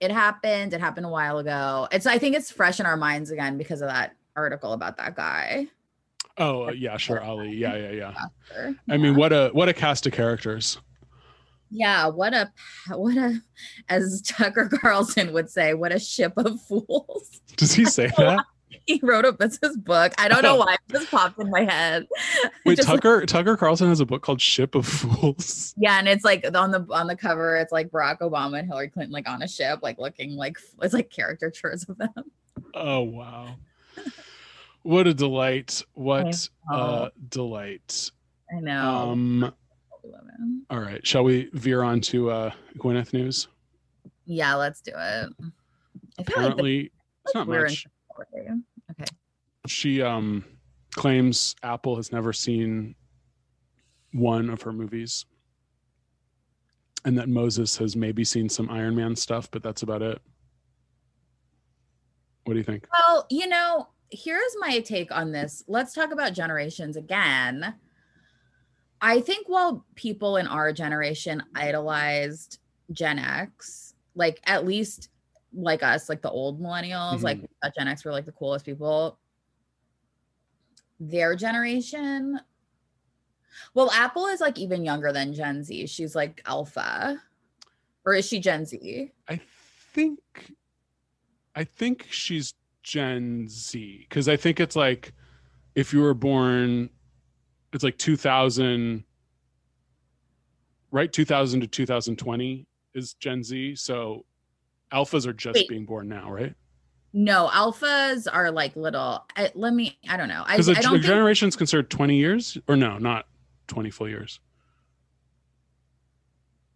[0.00, 0.74] it happened.
[0.74, 1.88] It happened a while ago.
[1.90, 5.16] It's I think it's fresh in our minds again because of that article about that
[5.16, 5.66] guy.
[6.38, 7.56] Oh uh, yeah, sure, Ali.
[7.56, 8.12] Yeah, yeah,
[8.54, 8.72] yeah.
[8.90, 10.78] I mean, what a what a cast of characters.
[11.70, 12.52] Yeah, what a
[12.90, 13.40] what a
[13.88, 17.40] as Tucker Carlson would say, what a ship of fools.
[17.56, 18.44] Does he say that?
[18.86, 20.12] He wrote a his book.
[20.16, 20.58] I don't know Oh.
[20.64, 22.06] why it just popped in my head.
[22.64, 25.74] Wait, Just like- Tucker Tucker Carlson has a book called Ship of Fools.
[25.76, 28.88] yeah, and it's like on the on the cover, it's like Barack Obama and Hillary
[28.88, 32.12] Clinton like on a ship, like looking like it's like caricatures of them.
[32.74, 33.56] Oh wow.
[34.82, 35.82] What a delight.
[35.94, 38.12] What a delight.
[38.56, 39.10] I know.
[39.10, 39.54] Um
[40.12, 40.64] women.
[40.70, 41.04] all right.
[41.06, 43.48] Shall we veer on to uh Gwyneth news?
[44.24, 44.96] Yeah, let's do it.
[44.96, 46.92] I feel like Apparently
[47.24, 47.86] it's not we're in much.
[48.90, 49.04] Okay.
[49.66, 50.44] She um
[50.94, 52.94] claims Apple has never seen
[54.12, 55.26] one of her movies.
[57.04, 60.20] And that Moses has maybe seen some Iron Man stuff, but that's about it.
[62.44, 62.88] What do you think?
[62.98, 65.62] Well, you know, here's my take on this.
[65.68, 67.74] Let's talk about generations again.
[69.00, 72.58] I think while people in our generation idolized
[72.92, 75.10] Gen X, like at least
[75.52, 77.22] like us, like the old millennials, Mhm.
[77.22, 77.40] like
[77.76, 79.18] Gen X were like the coolest people.
[80.98, 82.40] Their generation,
[83.74, 85.86] well, Apple is like even younger than Gen Z.
[85.88, 87.22] She's like Alpha,
[88.04, 89.12] or is she Gen Z?
[89.28, 89.40] I
[89.92, 90.18] think
[91.54, 95.12] I think she's Gen Z because I think it's like
[95.74, 96.88] if you were born,
[97.72, 99.04] it's like 2000,
[100.90, 101.12] right?
[101.12, 103.76] 2000 to 2020 is Gen Z.
[103.76, 104.24] So
[104.92, 105.68] alphas are just Wait.
[105.68, 106.54] being born now, right?
[107.12, 109.24] No, alphas are like little.
[109.36, 109.98] I, let me.
[110.08, 110.44] I don't know.
[110.46, 113.26] I, I don't a think generation's considered 20 years or no, not
[113.68, 114.40] 20 full years.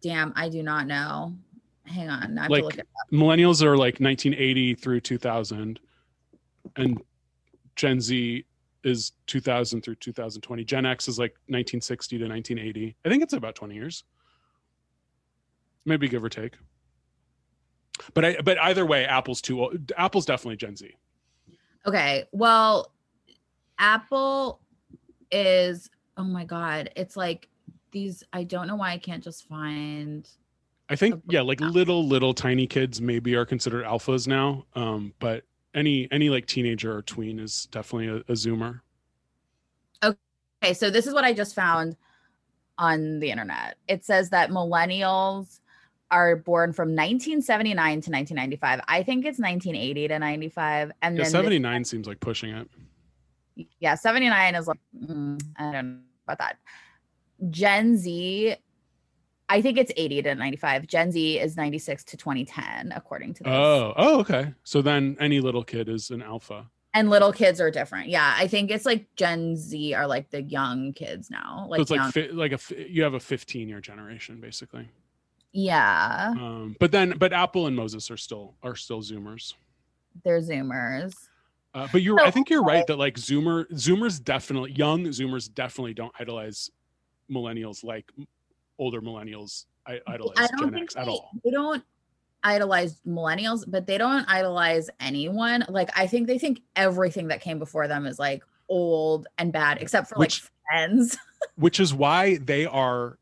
[0.01, 1.35] Damn, I do not know.
[1.85, 2.37] Hang on.
[2.37, 5.79] I have Like- to look at millennials are like 1980 through 2000
[6.77, 7.01] and
[7.75, 8.45] gen z
[8.83, 13.55] is 2000 through 2020 gen x is like 1960 to 1980 i think it's about
[13.55, 14.03] 20 years.
[15.83, 16.57] Maybe give or take.
[18.13, 20.95] But i but either way apple's too old apple's definitely gen z.
[21.85, 22.25] Okay.
[22.31, 22.91] Well,
[23.79, 24.59] Apple
[25.31, 27.47] is oh my god, it's like
[27.91, 30.29] these I don't know why I can't just find
[30.89, 35.45] i think yeah like little little tiny kids maybe are considered alphas now um but
[35.73, 38.81] any any like teenager or tween is definitely a, a zoomer
[40.03, 41.95] Okay, so this is what I just found
[42.77, 43.77] on the internet.
[43.87, 45.59] It says that millennials
[46.11, 48.81] are born from 1979 to 1995.
[48.87, 52.67] I think it's 1980 to 95 and yeah then this- 79 seems like pushing it
[53.79, 56.57] yeah 79 is like mm, i don't know about that
[57.49, 58.55] gen z
[59.51, 63.51] i think it's 80 to 95 gen z is 96 to 2010 according to this.
[63.51, 64.53] Oh oh okay.
[64.63, 66.67] So then any little kid is an alpha.
[66.93, 68.07] And little kids are different.
[68.09, 71.81] Yeah i think it's like gen z are like the young kids now like, so
[71.81, 74.87] it's like fi- like a fi- you have a 15 year generation basically.
[75.53, 76.33] Yeah.
[76.37, 79.53] Um but then but apple and moses are still are still zoomers.
[80.23, 81.13] They're zoomers.
[81.73, 85.53] Uh, but you're So- i think you're right that like zoomer zoomers definitely young zoomers
[85.53, 86.69] definitely don't idolize
[87.29, 88.11] millennials like
[88.81, 91.83] older millennials I, idolize i don't gen x at all they don't
[92.43, 97.59] idolize millennials but they don't idolize anyone like i think they think everything that came
[97.59, 101.17] before them is like old and bad except for Which- like friends
[101.55, 103.19] which is why they are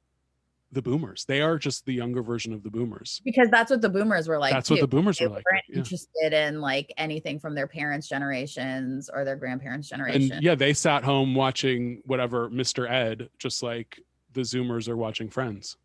[0.71, 3.89] the boomers they are just the younger version of the boomers because that's what the
[3.89, 4.53] boomers were like.
[4.53, 5.77] that's what the boomers they were like weren't yeah.
[5.77, 10.31] interested in like anything from their parents' generations or their grandparents' generation.
[10.31, 13.99] and yeah they sat home watching whatever mr ed just like
[14.33, 15.77] the zoomers are watching friends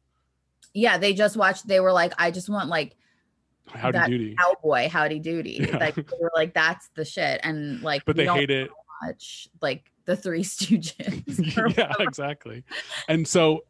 [0.77, 1.69] yeah, they just watched.
[1.69, 2.97] They were like, I just want like
[3.69, 5.59] howdy That doody cowboy, howdy doody.
[5.69, 5.77] Yeah.
[5.79, 7.39] Like they were like, that's the shit.
[7.45, 11.77] And like, but they hate it watch like the Three Stooges.
[11.77, 12.65] yeah exactly
[13.09, 13.65] and so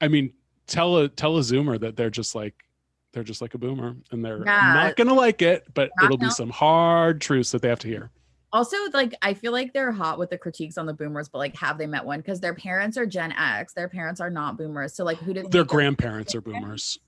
[0.00, 0.32] i mean
[0.68, 2.54] tell a tell a zoomer that they're just like
[3.12, 4.72] they're just like a boomer and they're Yeah.
[4.74, 7.88] not gonna like it but Not it'll be some hard truths that they have to
[7.88, 8.10] hear
[8.52, 11.54] Also, like, I feel like they're hot with the critiques on the boomers, but like,
[11.56, 12.20] have they met one?
[12.20, 13.74] Because their parents are Gen X.
[13.74, 14.94] Their parents are not boomers.
[14.94, 16.98] So like, who did their grandparents are boomers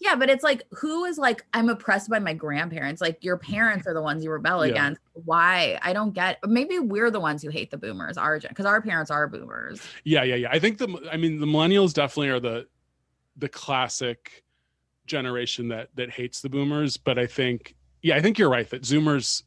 [0.00, 3.00] Yeah, but it's like who is like I'm oppressed by my grandparents.
[3.00, 4.70] Like your parents are the ones you rebel Yeah.
[4.72, 5.00] against.
[5.24, 5.76] Why?
[5.82, 6.38] I don't get.
[6.46, 8.16] Maybe we're the ones who hate the boomers.
[8.16, 9.80] Our gen, because our parents are boomers.
[10.04, 12.68] yeah yeah yeah i think the i mean the millennials definitely are the
[13.36, 14.44] the classic
[15.06, 18.82] generation that that hates the boomers but i think yeah i think you're right that
[18.82, 19.42] zoomers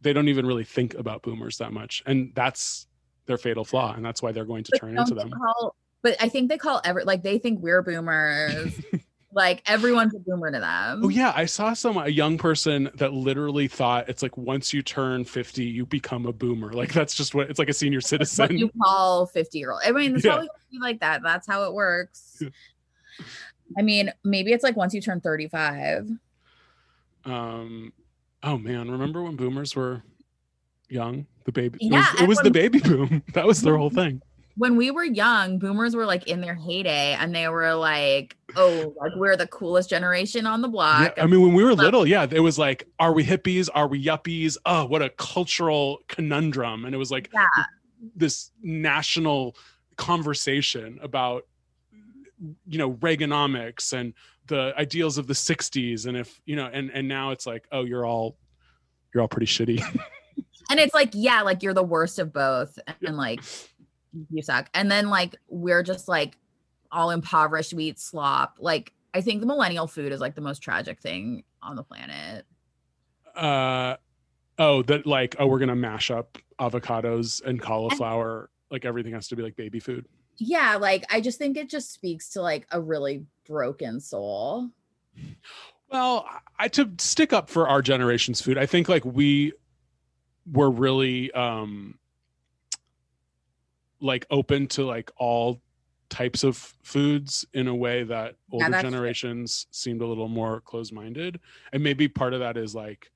[0.00, 2.86] they don't even really think about boomers that much and that's
[3.26, 6.16] their fatal flaw and that's why they're going to But turn into them call- but
[6.20, 8.72] I think they call every like they think we're boomers.
[9.32, 11.00] like everyone's a boomer to them.
[11.04, 14.80] Oh yeah, I saw some a young person that literally thought it's like once you
[14.80, 16.72] turn 50, you become a boomer.
[16.72, 18.56] Like that's just what it's like a senior citizen.
[18.56, 19.80] you call 50 year old.
[19.84, 20.34] I mean, it's Yeah.
[20.34, 21.20] probably be like that.
[21.24, 22.40] That's how it works.
[22.40, 22.48] Yeah.
[23.78, 26.08] I mean, maybe it's like once you turn 35.
[27.24, 27.92] um
[28.42, 30.02] oh man, remember when boomers were
[30.88, 31.26] young?
[31.44, 33.22] The baby it Yeah, was, it was the baby boom.
[33.34, 34.22] That was their whole thing.
[34.56, 38.94] when we were young, boomers were like in their heyday and they were like, oh,
[39.00, 41.14] like we're the coolest generation on the Yeah, block.
[41.20, 43.68] I mean, when we were little, yeah, it was like, are we hippies?
[43.74, 44.56] Are we yuppies?
[44.64, 46.84] Oh, what a cultural conundrum.
[46.84, 47.46] And it was like yeah.
[48.16, 49.56] this national
[49.96, 51.44] conversation about
[52.66, 54.14] you know reaganomics and
[54.46, 57.84] the ideals of the 60s and if you know and and now it's like oh
[57.84, 58.36] you're all
[59.12, 59.82] you're all pretty shitty
[60.70, 62.78] And it's like, yeah, like you're the worst of both.
[63.04, 63.40] And like
[64.30, 64.68] you suck.
[64.74, 66.36] And then like we're just like
[66.92, 68.56] all impoverished, we eat slop.
[68.58, 72.44] Like I think the millennial food is like the most tragic thing on the planet.
[73.34, 73.96] Uh,
[74.58, 78.50] oh, that like oh we're gonna mash up avocados and cauliflower.
[78.70, 80.06] Like everything has to be like baby food.
[80.38, 84.70] Yeah, like I just think it just speaks to like a really broken soul.
[85.90, 86.26] Well,
[86.58, 88.58] I to stick up for our generation's food.
[88.58, 89.52] I think like we
[90.50, 91.98] were really um
[94.00, 95.60] like open to like all
[96.08, 98.80] types of foods in a way that Yeah, older true.
[98.80, 101.38] generations seemed a little more closed-minded
[101.72, 103.10] and maybe part of that is like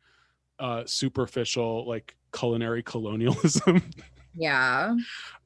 [0.58, 3.82] uh superficial like culinary colonialism
[4.34, 4.94] Yeah.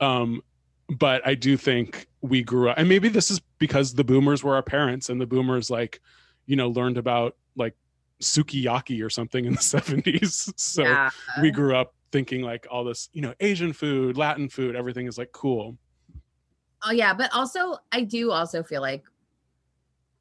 [0.01, 0.43] um
[0.89, 4.55] but i do think we grew up and maybe this is because the boomers were
[4.55, 6.01] our parents and the boomers like
[6.47, 7.75] you know learned about like
[8.23, 11.11] sukiyaki or something in the 70s so yeah.
[11.43, 15.19] we grew up thinking like all this you know asian food latin food everything is
[15.19, 15.77] like cool.
[16.85, 19.05] Oh yeah, but also I do also feel like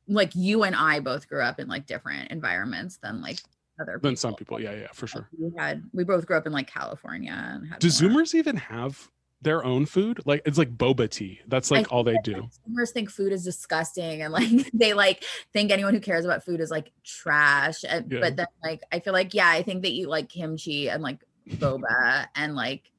[0.07, 3.39] like you and I both grew up in like different environments than like
[3.79, 4.59] other than some people.
[4.59, 5.29] Yeah yeah for sure.
[5.37, 8.55] We had we both grew up in like California and had do more- zoomers even
[8.55, 9.09] have
[9.41, 13.11] their own food like it's like boba tea that's like all they do Zoomers think
[13.11, 15.23] food is disgusting and like they like
[15.53, 17.83] think anyone who cares about food is like trash.
[17.87, 18.21] And, Yeah.
[18.21, 21.19] But then like I feel like yeah, I think they eat like kimchi and like
[21.47, 22.89] boba and like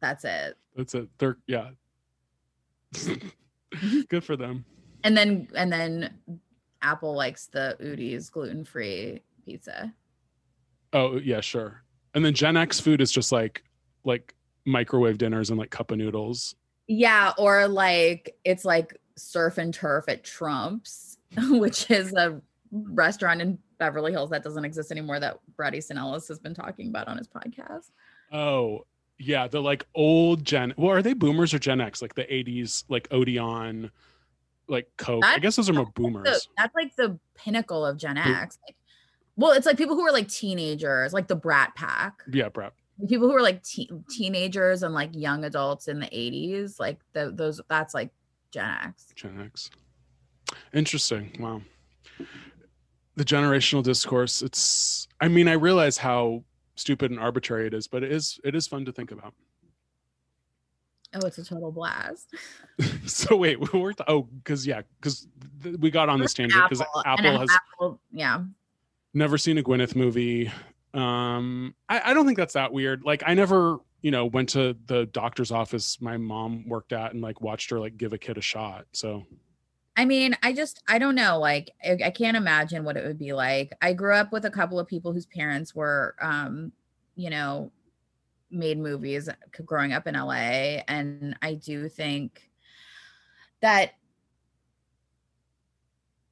[0.00, 0.56] that's it.
[0.76, 1.70] that's it they're yeah
[4.08, 4.64] good for them
[5.04, 6.18] And then and then
[6.82, 9.94] Apple likes the Udi's gluten free pizza.
[10.92, 11.82] oh yeah sure
[12.14, 13.62] and then gen x food is just like
[14.04, 14.34] like
[14.70, 16.54] microwave dinners and like cup of noodles
[16.86, 21.18] Yeah, or like it's like surf and turf at Trump's,
[21.50, 22.40] which is a
[22.72, 26.88] restaurant in Beverly Hills that doesn't exist anymore that Bret Easton Ellis has been talking
[26.88, 27.90] about on his podcast.
[28.32, 28.84] oh
[29.22, 32.84] yeah the like old gen well are they boomers or gen x like the 80s
[32.88, 33.90] like odeon
[34.66, 38.58] like coke i guess those are more boomers that's like the pinnacle of Gen X.
[38.66, 38.76] Like,
[39.36, 42.22] well, it's like people who are like teenagers, like the Brat Pack.
[42.32, 42.74] yeah prep
[43.08, 47.32] People who are like te- teenagers and like young adults in the 80s, like the,
[47.34, 48.10] those that's like
[48.50, 49.06] Gen X.
[49.14, 49.70] Gen X.
[50.72, 51.36] Interesting.
[51.38, 51.62] Wow.
[53.16, 54.42] The generational discourse.
[54.42, 56.44] It's I mean, I realize how
[56.76, 59.34] stupid and arbitrary it is, but it is it is fun to think about.
[61.14, 62.34] Oh, it's a total blast.
[63.06, 65.26] so wait, we were oh, because yeah, because
[65.62, 68.42] th- we got on this tangent because and Apple has Apple, yeah.
[69.12, 70.50] never seen a Gwyneth movie.
[70.94, 73.04] Um, I, I don't think that's that weird.
[73.04, 77.22] Like I never, you know, went to the doctor's office my mom worked at and
[77.22, 78.86] like watched her like give a kid a shot.
[78.92, 79.24] So
[79.96, 81.38] I mean, I just I don't know.
[81.38, 83.72] Like I, I can't imagine what it would be like.
[83.80, 86.72] I grew up with a couple of people whose parents were um,
[87.14, 87.70] you know,
[88.50, 89.28] made movies
[89.64, 92.50] growing up in LA and I do think
[93.60, 93.94] that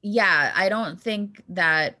[0.01, 1.99] yeah, I don't think that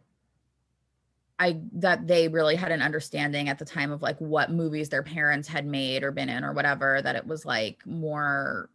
[1.39, 5.03] I that they really had an understanding at the time of like what movies their
[5.03, 8.69] parents had made or been in or whatever that it was like more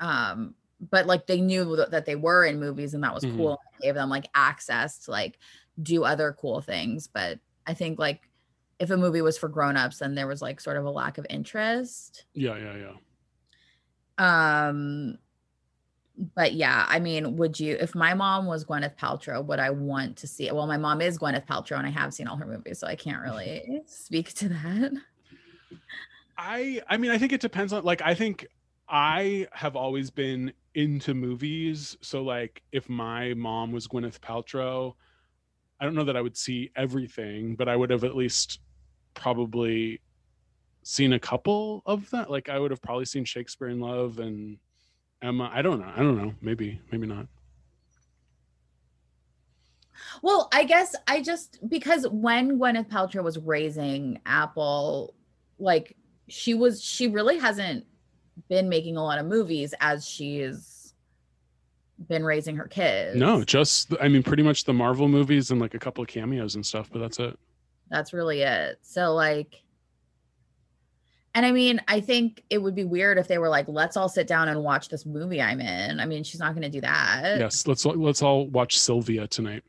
[0.00, 0.54] um
[0.90, 3.36] but like they knew that, they were in movies and that was Mhm.
[3.36, 5.38] cool it gave them like access to like
[5.82, 8.28] do other cool things but i think like
[8.78, 11.26] if a movie was for grown-ups then there was like sort of a lack of
[11.28, 12.94] interest yeah, yeah,
[14.18, 14.68] yeah.
[14.68, 15.18] um
[16.34, 20.16] but yeah i mean would you if my mom was gwyneth paltrow would i want
[20.16, 20.54] to see it?
[20.54, 22.96] well my mom is gwyneth paltrow and i have seen all her movies so i
[22.96, 24.92] can't really speak to that
[26.38, 28.46] I I mean I think it depends on like I think
[28.88, 31.96] I have always been into movies.
[32.00, 34.94] So like if my mom was Gwyneth Paltrow,
[35.80, 38.60] I don't know that I would see everything, but I would have at least
[39.14, 40.00] probably
[40.84, 42.30] seen a couple of that.
[42.30, 44.58] Like I would have probably seen Shakespeare in Love and
[45.22, 45.50] Emma.
[45.52, 45.92] I don't know.
[45.94, 46.34] I don't know.
[46.40, 47.26] Maybe, maybe not.
[50.22, 55.14] Well, I guess I just because when Gwyneth Paltrow was raising Apple,
[55.58, 55.96] like
[56.28, 57.84] she was, she really hasn't
[58.48, 60.94] been making a lot of movies as she's
[62.08, 63.16] been raising her kids.
[63.16, 66.54] No, just I mean pretty much the Marvel movies and like a couple of cameos
[66.54, 67.36] and stuff, but that's it.
[67.90, 68.78] that's really it.
[68.82, 69.62] So, like,
[71.34, 74.08] and I mean, I think it would be weird if they were like, let's all
[74.08, 76.00] sit down and watch this movie I'm in.
[76.00, 77.38] I mean, she's not going to do that.
[77.38, 79.62] Yes, let's let's all watch Sylvia tonight.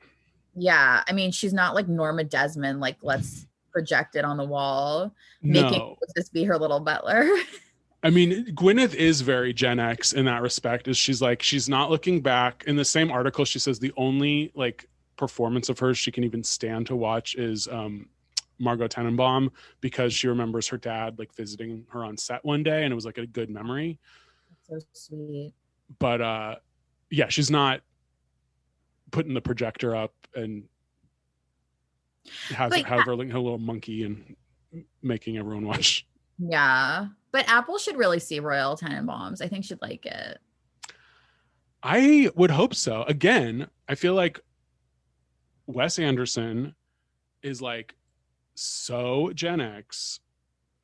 [0.56, 1.04] Yeah.
[1.08, 5.96] I mean, she's not like Norma Desmond, like, let's project it on the wall, making
[6.16, 7.30] this be her little butler.
[8.04, 10.88] I mean, Gwyneth is very Gen X in that respect.
[10.88, 12.64] Is she's like she's not looking back.
[12.66, 14.88] In the same article, she says the only like
[15.18, 18.08] performance of hers she can even stand to watch is um,
[18.60, 19.50] Margot Tenenbaum
[19.82, 23.06] because she remembers her dad like visiting her on set one day, and it was
[23.06, 24.00] like a good memory.
[24.68, 25.54] so sweet.
[25.98, 26.56] But uh,
[27.10, 27.82] yeah, she's not
[29.12, 30.64] putting the projector up and
[32.50, 34.36] has have her like a little monkey and
[35.02, 36.06] making everyone watch.
[36.38, 37.08] Yeah.
[37.32, 39.42] But Apple should really see Royal Tenenbaums.
[39.42, 40.40] I think she'd like it.
[41.84, 43.04] I would hope so.
[43.04, 44.40] Again, I feel like
[45.66, 46.76] Wes Anderson
[47.42, 47.96] is like
[48.60, 50.20] so Gen X.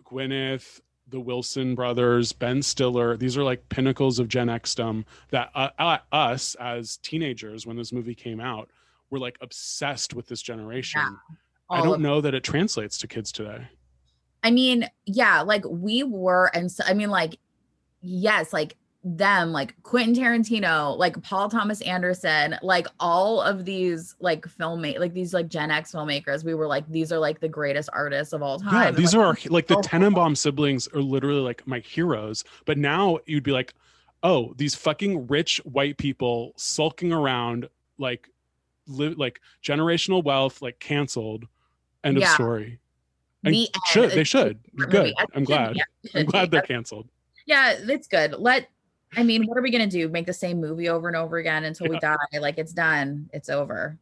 [0.05, 5.69] Gwyneth, the Wilson brothers, Ben Stiller, these are like pinnacles of Gen Xdom that uh,
[5.77, 8.69] uh, us as teenagers, when this movie came out,
[9.09, 11.01] were like obsessed with this generation.
[11.69, 13.67] I don't know that it translates to kids today.
[14.43, 17.39] I mean, yeah, like we were, and so, I mean, like,
[18.01, 18.75] yes, like
[19.05, 25.13] them, like Quentin Tarantino, like Paul Thomas Anderson, like all of these like filmmate, like
[25.13, 28.41] these like Gen X filmmakers, we were like, these are like the greatest artists of
[28.41, 28.73] all time.
[28.73, 32.43] Yeah, And, these like, are our, like the Tenenbaum siblings are literally like my heroes.
[32.65, 33.75] But now you'd be like,
[34.23, 38.27] oh, these fucking rich white people sulking around like
[38.87, 41.45] live like generational wealth, like canceled.
[42.03, 42.25] End Yeah.
[42.29, 42.79] of story.
[43.43, 44.13] And the should end.
[44.13, 45.13] they should good.
[45.35, 45.77] I'm glad.
[46.15, 47.07] I'm glad they're canceled.
[47.45, 48.33] Yeah, it's good.
[48.39, 48.67] Let
[49.15, 50.07] I mean, what are we gonna do?
[50.09, 52.15] Make the same movie over and over again until we die?
[52.39, 53.29] Like it's done.
[53.33, 53.97] It's over.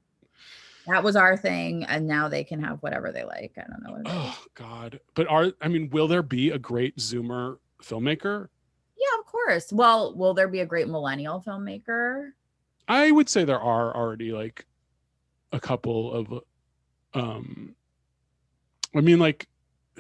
[0.88, 3.54] That was our thing, and now they can have whatever they like.
[3.58, 3.92] I don't know.
[3.92, 4.14] What it is.
[4.16, 5.00] Oh God.
[5.14, 8.50] But are I mean, will there be a great Zoomer filmmaker?
[8.98, 9.72] Yeah, of course.
[9.72, 12.32] Well, will there be a great millennial filmmaker?
[12.88, 14.66] I would say there are already like
[15.52, 16.44] a couple of
[17.14, 17.76] um
[18.96, 19.48] I mean like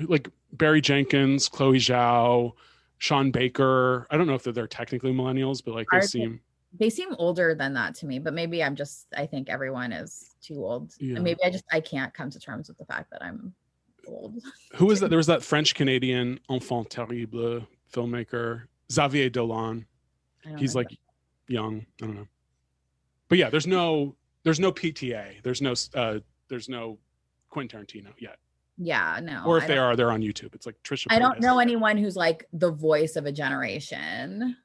[0.01, 2.53] like Barry Jenkins, Chloe Zhao,
[3.03, 4.07] Sean Baker.
[4.09, 6.39] I don't know if they're, they're technically millennials, but like they seem
[6.79, 10.35] They seem older than that to me, but maybe I'm just I think everyone is
[10.41, 10.93] too old.
[11.01, 11.15] Yeah.
[11.15, 13.53] And maybe I just I can't come to terms with the fact that I'm
[14.07, 14.41] old.
[14.75, 15.09] who was that?
[15.09, 19.85] There was that French Canadian enfant terrible filmmaker, Xavier Dolan.
[20.57, 20.87] He's like
[21.49, 21.85] young.
[22.01, 22.27] I don't know.
[23.27, 25.43] But yeah, there's no there's no PTA.
[25.43, 26.97] There's no uh there's no
[27.49, 28.37] Quentin Tarantino yet.
[28.77, 29.43] Yeah, no.
[29.45, 30.53] or if I they are, they're on YouTube.
[30.55, 31.07] It's like Trisha.
[31.09, 31.41] I don't Paytas.
[31.41, 34.55] know anyone who's like the voice of a generation.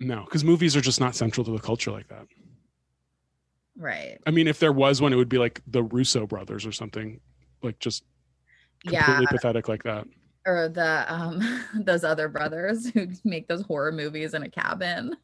[0.00, 2.26] No, because movies are just not central to the culture like that.
[3.78, 4.18] Right.
[4.26, 7.20] I mean, if there was one, it would be like the Russo brothers or something,
[7.62, 8.04] like just
[8.86, 9.30] completely Yeah.
[9.30, 10.06] pathetic like that.
[10.46, 11.42] Or the um
[11.84, 15.16] those other brothers who make those horror movies in a cabin.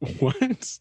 [0.18, 0.78] What?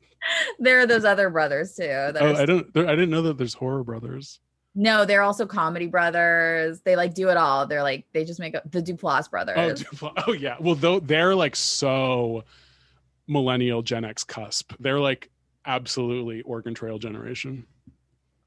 [0.59, 1.89] There are those other brothers too.
[1.89, 2.76] Oh, are I don't.
[2.76, 4.39] I didn't know that there's horror brothers.
[4.76, 6.82] No, they're also comedy brothers.
[6.82, 7.67] They like do it all.
[7.67, 9.57] They're like they just make up the Duplass oh, brothers.
[9.57, 10.55] Oh, Dupla- oh yeah.
[10.59, 12.43] Well, though they're like so
[13.28, 14.74] millennial Gen X cusp.
[14.80, 15.30] They're like
[15.65, 17.65] absolutely Oregon Trail generation.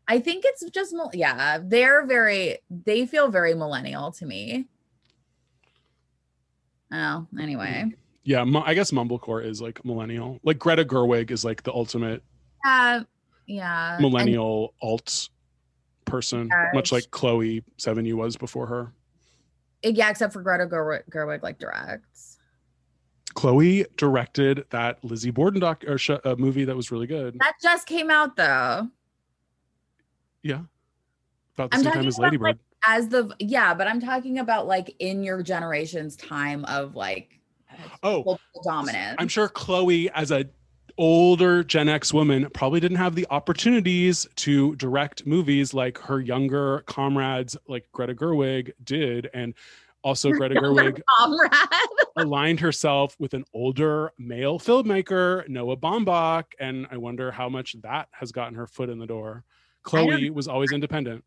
[0.08, 4.66] I think it's just yeah, they're very they feel very millennial to me.
[6.92, 7.84] Oh, anyway.
[7.84, 8.01] Hmm.
[8.24, 10.38] Yeah, I guess Mumblecore is like millennial.
[10.44, 12.22] Like Greta Gerwig is like the ultimate
[12.64, 13.02] Uh
[13.46, 13.94] yeah.
[13.94, 15.28] and- millennial alt
[16.04, 18.92] person, much like Chloe Sevigny was before her.
[19.82, 22.38] yeah, except for Greta Gerwig, Gerwig like directs.
[23.34, 27.38] Chloe directed that Lizzie Borden doc or sh- uh, movie that was really good.
[27.40, 28.88] That just came out though.
[30.42, 30.60] Yeah,
[31.56, 32.44] about the I'm same time as about, Lady Bird.
[32.46, 37.38] like, as the yeah, but I'm talking about like in your generation's time of like
[38.02, 39.16] Oh, dominance.
[39.18, 40.46] I'm sure Chloe, as a
[40.98, 46.80] older Gen X woman, probably didn't have the opportunities to direct movies like her younger
[46.86, 49.54] comrades, like Greta Gerwig, did, and
[50.04, 51.00] also Greta Gerwig
[52.16, 58.08] aligned herself with an older male filmmaker, Noah Baumbach, and I wonder how much that
[58.12, 59.44] has gotten her foot in the door.
[59.82, 61.24] Chloe was always independent.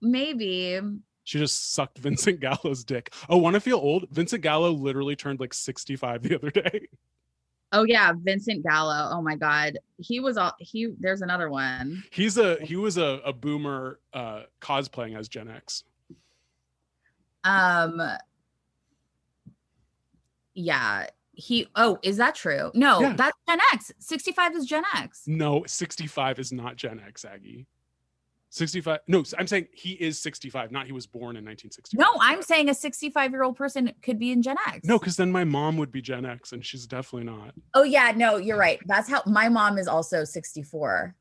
[0.00, 0.80] Maybe.
[1.28, 3.12] She just sucked Vincent Gallo's dick.
[3.28, 4.08] Oh, want to feel old?
[4.10, 6.88] Vincent Gallo literally turned like 65 the other day.
[7.70, 9.10] Oh yeah, Vincent Gallo.
[9.12, 9.76] Oh my god.
[9.98, 12.02] He was all he there's another one.
[12.10, 15.84] He's a he was a, a boomer uh cosplaying as Gen X.
[17.44, 18.00] Um
[20.54, 21.08] Yeah.
[21.32, 22.70] He oh, is that true?
[22.72, 23.12] No, Yeah.
[23.12, 23.92] that's Gen X.
[23.98, 25.24] 65 is Gen X.
[25.26, 27.66] No, 65 is not Gen X, Aggie.
[28.50, 29.00] 65.
[29.06, 31.98] No, I'm saying he is 65, not he was born in 1965.
[31.98, 34.80] No, I'm saying a 65 year old person could be in Gen X.
[34.84, 37.52] No, because then my mom would be Gen X and she's definitely not.
[37.74, 38.78] Oh yeah, no, you're right.
[38.86, 41.14] That's how my mom is also 64.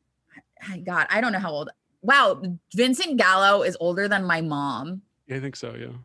[0.70, 1.70] My God, I don't know how old.
[2.02, 2.42] Wow,
[2.74, 5.02] Vincent Gallo is older than my mom.
[5.28, 5.98] Yeah, I think so, yeah.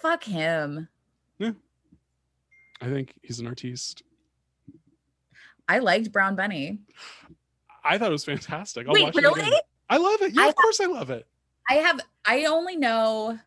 [0.00, 0.88] Fuck him.
[1.38, 1.52] yeah
[2.80, 4.02] I think he's an artiste.
[5.68, 6.78] I liked Brown Bunny.
[7.84, 8.86] I thought it was fantastic.
[8.86, 9.52] I'll Wait, really?
[9.90, 10.34] I love it.
[10.34, 11.26] Yeah, I of course I love it.
[11.70, 13.38] I have I only know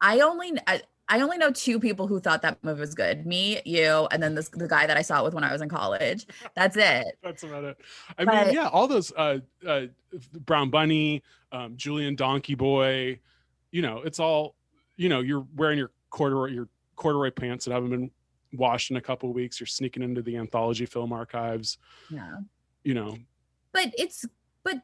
[0.00, 3.26] I only I, I only know two people who thought that movie was good.
[3.26, 5.60] Me, you, and then this the guy that I saw it with when I was
[5.60, 6.26] in college.
[6.54, 7.18] That's it.
[7.22, 7.76] That's about it.
[8.18, 9.82] I But- mean, yeah, all those uh, uh,
[10.46, 11.22] Brown Bunny,
[11.52, 13.18] um, Julien Donkey Boy,
[13.72, 14.54] you know, it's all,
[14.96, 18.10] you know, you're wearing your corduroy your corduroy pants that haven't been
[18.52, 19.60] washed in a couple weeks.
[19.60, 21.78] You're sneaking into the anthology film archives.
[22.10, 22.38] Yeah.
[22.84, 23.18] You know,
[23.72, 24.24] But it's
[24.64, 24.76] but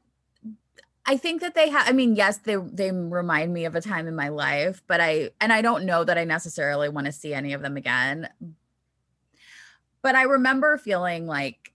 [1.06, 4.06] I think that they have I mean, yes, they they remind me of a time
[4.06, 7.32] in my life, but I and I don't know that I necessarily want to see
[7.34, 8.28] any of them again.
[10.02, 11.72] But I remember feeling like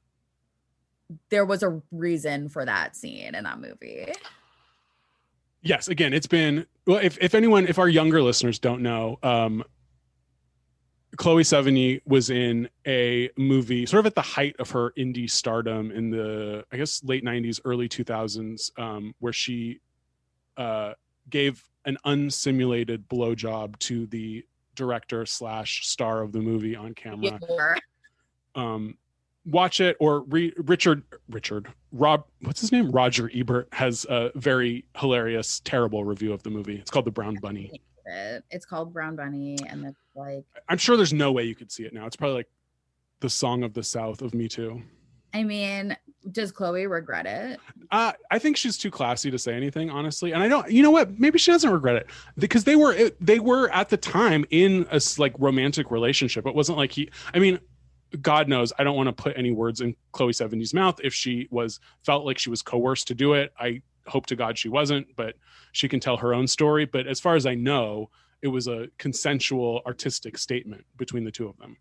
[1.29, 4.13] there was a reason for that scene in that movie.
[5.61, 5.87] yes.
[5.89, 6.99] Again, it's been well.
[6.99, 9.63] If if anyone, if our younger listeners don't know, um,
[11.17, 15.91] Chloe Sevigny was in a movie sort of at the height of her indie stardom
[15.91, 19.79] in the I guess late 90s early 2000s um, where she
[20.57, 20.93] uh,
[21.29, 24.45] gave an unsimulated blowjob to the
[24.75, 27.39] director slash star of the movie on camera.
[28.55, 28.97] Um,
[29.45, 32.91] watch it or re- Richard Richard Rob what's his name?
[32.91, 36.77] Roger Ebert has a very hilarious terrible review of the movie.
[36.77, 40.97] It's called The Brown Bunny It- It's called Brown Bunny, and it's like I'm sure
[40.97, 42.49] there's no way you could see it now it's probably like
[43.19, 44.81] the song of the South of Me Too
[45.33, 45.95] I mean,
[46.33, 47.57] does Chloe regret it?
[47.89, 50.33] Uh, I think she's too classy to say anything, honestly.
[50.33, 51.17] And I don't, you know what?
[51.21, 54.99] Maybe she doesn't regret it because they were, they were at the time in a
[55.17, 56.45] like romantic relationship.
[56.45, 57.59] It wasn't like he, I mean,
[58.21, 60.99] God knows, I don't want to put any words in Chloe Sevigny's mouth.
[61.01, 64.57] If she was, felt like she was coerced to do it, I hope to God
[64.57, 65.35] she wasn't, but
[65.71, 66.85] she can tell her own story.
[66.85, 68.09] But as far as I know,
[68.41, 71.77] it was a consensual artistic statement between the two of them.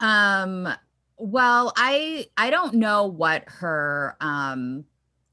[0.00, 0.68] Um,
[1.16, 4.84] well, I I don't know what her um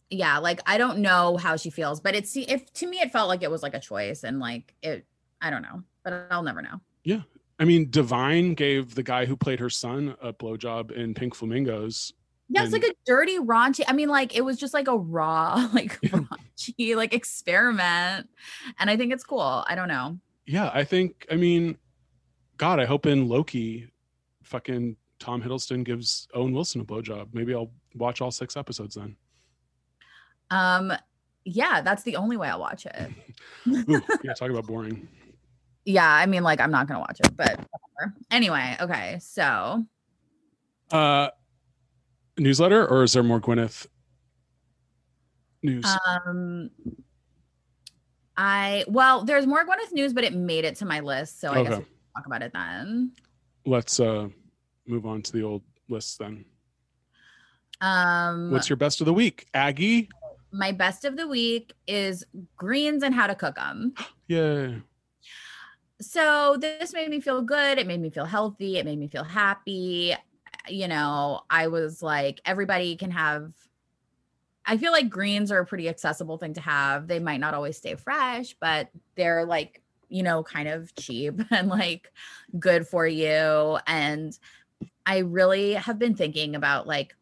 [0.10, 3.28] yeah, like I don't know how she feels, but it's if to me it felt
[3.28, 5.06] like it was like a choice and like it
[5.42, 6.80] I don't know, but I'll never know.
[7.04, 7.22] Yeah.
[7.60, 12.14] I mean, Divine gave the guy who played her son a blowjob in Pink Flamingos.
[12.54, 13.84] Yeah, it's like a dirty raunchy.
[13.88, 18.30] I mean, like it was just like a raw, like raunchy, like experiment.
[18.78, 19.64] And I think it's cool.
[19.68, 20.18] I don't know.
[20.46, 21.78] yeah, I think I mean,
[22.58, 23.90] God, I hope in Loki,
[24.44, 27.28] fucking Tom Hiddleston gives Owen Wilson a blowjob.
[27.34, 29.16] Maybe I'll watch all six episodes then.
[30.50, 30.92] Um,
[31.46, 33.12] yeah, that's the only way I'll watch it.
[33.68, 35.08] Ooh, yeah, talk about boring.
[35.86, 37.52] Yeah, I mean, like I'm not gonna watch it, but
[37.96, 38.14] whatever.
[38.30, 39.86] Anyway, okay, so
[40.92, 41.30] Uh,
[42.42, 43.88] newsletter, or is there more Gwyneth
[45.64, 45.86] news?
[46.26, 46.70] um
[48.38, 51.64] I well, there's more Gwyneth news, but it made it to my list, so I
[51.64, 51.86] guess we can
[52.16, 53.12] talk about it then.
[53.66, 54.30] Let's uh
[54.88, 56.46] move on to the old list then.
[57.82, 60.10] Um What's your best of the week, Aggie?
[60.54, 62.26] my best of the week is
[62.58, 63.94] greens and how to cook them.
[64.28, 64.76] Yeah.
[66.02, 69.26] so this made me feel good it made me feel healthy it made me feel
[69.26, 70.16] happy
[70.72, 73.52] you know i was like everybody can have
[74.66, 77.08] i feel like greens are a pretty accessible thing to have.
[77.08, 81.68] They might not always stay fresh but they're like you know kind of cheap and
[81.70, 82.12] like
[82.60, 83.78] good for you.
[83.88, 84.38] And
[85.06, 87.16] i really have been thinking about like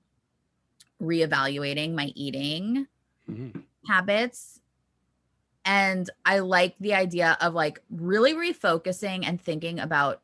[1.02, 2.88] reevaluating my eating
[3.30, 3.64] Mhm.
[3.88, 4.60] habits.
[5.66, 10.22] And i like the idea of like really refocusing and thinking about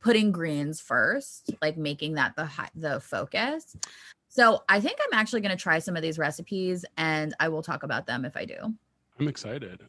[0.00, 3.76] putting greens first like making that the the focus
[4.28, 7.62] so i think i'm actually going to try some of these recipes and i will
[7.62, 8.74] talk about them if i do
[9.18, 9.82] I'm excited.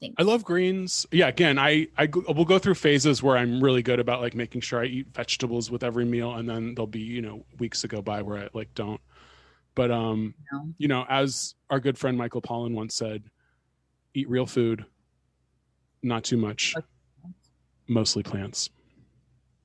[0.00, 0.16] Thanks.
[0.18, 1.06] I love greens.
[1.12, 4.62] Yeah, again, I I will go through phases where I'm really good about like making
[4.62, 7.88] sure I eat vegetables with every meal, and then there'll be you know weeks that
[7.88, 9.00] go by where I like don't.
[9.76, 10.68] But um, No.
[10.78, 13.22] you know, as our good friend Michael Pollan once said,
[14.14, 14.84] eat real food,
[16.02, 16.74] not too much,
[17.86, 18.70] mostly plants.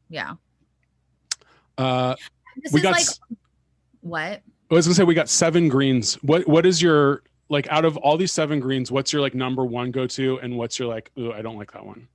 [0.10, 0.34] Yeah
[1.78, 2.16] Uh,
[2.64, 2.92] this we is got.
[2.92, 3.20] like s-
[4.02, 6.16] what I was gonna say we got seven greens.
[6.24, 8.92] What what is your like out of all these seven greens?
[8.92, 11.12] What's your like number one go to, and what's your like?
[11.18, 12.08] Ooh, I don't like that one.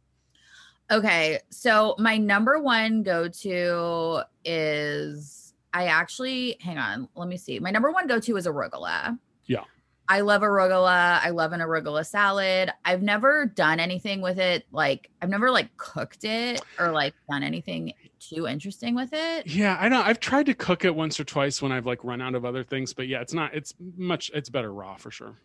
[0.91, 7.59] Okay, so my number one go to is I actually hang on, let me see.
[7.59, 9.19] My number one go to is arugula.
[9.47, 9.65] Yeah.
[10.09, 11.21] I love arugula.
[11.23, 12.71] I love an arugula salad.
[12.85, 14.67] I've never done anything with it.
[14.73, 19.47] Like I've never like cooked it or like done anything too interesting with it.
[19.47, 20.03] Yeah, I know.
[20.03, 22.63] I've tried to cook it once or twice when I've like run out of other
[22.63, 23.55] things, but yeah, it's not.
[23.55, 24.31] It's much.
[24.35, 25.39] It's better raw for sure.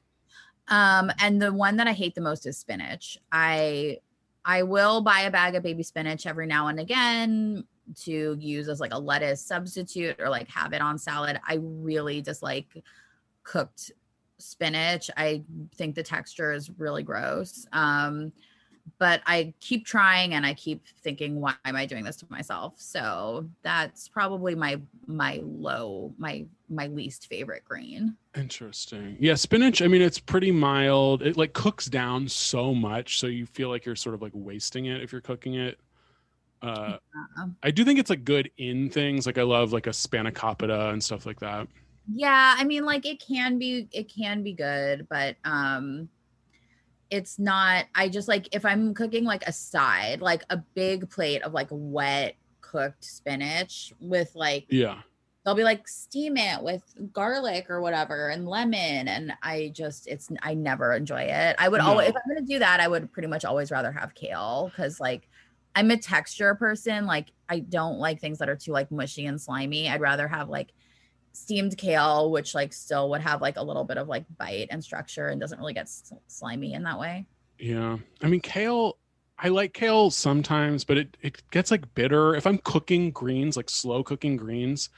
[0.70, 3.18] Um, and the one that I hate the most is spinach.
[3.32, 4.00] I
[4.44, 7.66] I will buy a bag of baby spinach every now and again
[8.04, 11.40] to use as like a lettuce substitute or like have it on salad.
[11.48, 12.84] I really dislike
[13.44, 13.92] cooked
[14.40, 15.10] spinach.
[15.18, 15.44] I
[15.76, 17.66] think the texture is really gross.
[17.74, 18.32] Um,
[19.00, 22.76] but I keep trying and I keep thinking, why am I doing this to myself?
[22.78, 28.16] So that's probably my my low, my my least favorite green.
[28.36, 29.18] Interesting.
[29.20, 31.22] Yeah, spinach, I mean, it's pretty mild.
[31.22, 33.20] It like cooks down so much.
[33.20, 35.80] So you feel like you're sort of like wasting it if you're cooking it.
[36.62, 36.98] Uh,
[37.38, 37.48] Yeah.
[37.64, 39.26] I do think it's like good in things.
[39.26, 41.68] Like I love like a spanakopita and stuff like that.
[42.10, 46.10] Yeah, I mean like it can be it can be good, but um
[47.10, 51.42] it's not I just like if I'm cooking like a side, like a big plate
[51.44, 55.02] of like wet cooked spinach with like Yeah.
[55.46, 56.84] they'll be like steam it with
[57.14, 61.56] garlic or whatever and lemon and I just it's I never enjoy it.
[61.60, 63.92] I would always if I'm going to do that, I would pretty much always rather
[63.92, 65.30] have kale cuz like
[65.76, 69.40] I'm a texture person, like I don't like things that are too like mushy and
[69.42, 69.90] slimy.
[69.90, 70.74] I'd rather have like
[71.38, 74.84] steamed kale which like still would have like a little bit of like bite and
[74.84, 77.26] structure and doesn't really get s- slimy in that way.
[77.60, 77.98] Yeah.
[78.22, 78.98] I mean, kale,
[79.40, 82.36] I like kale sometimes, but it, it gets like bitter.
[82.36, 84.90] If I'm cooking greens, like slow cooking greens,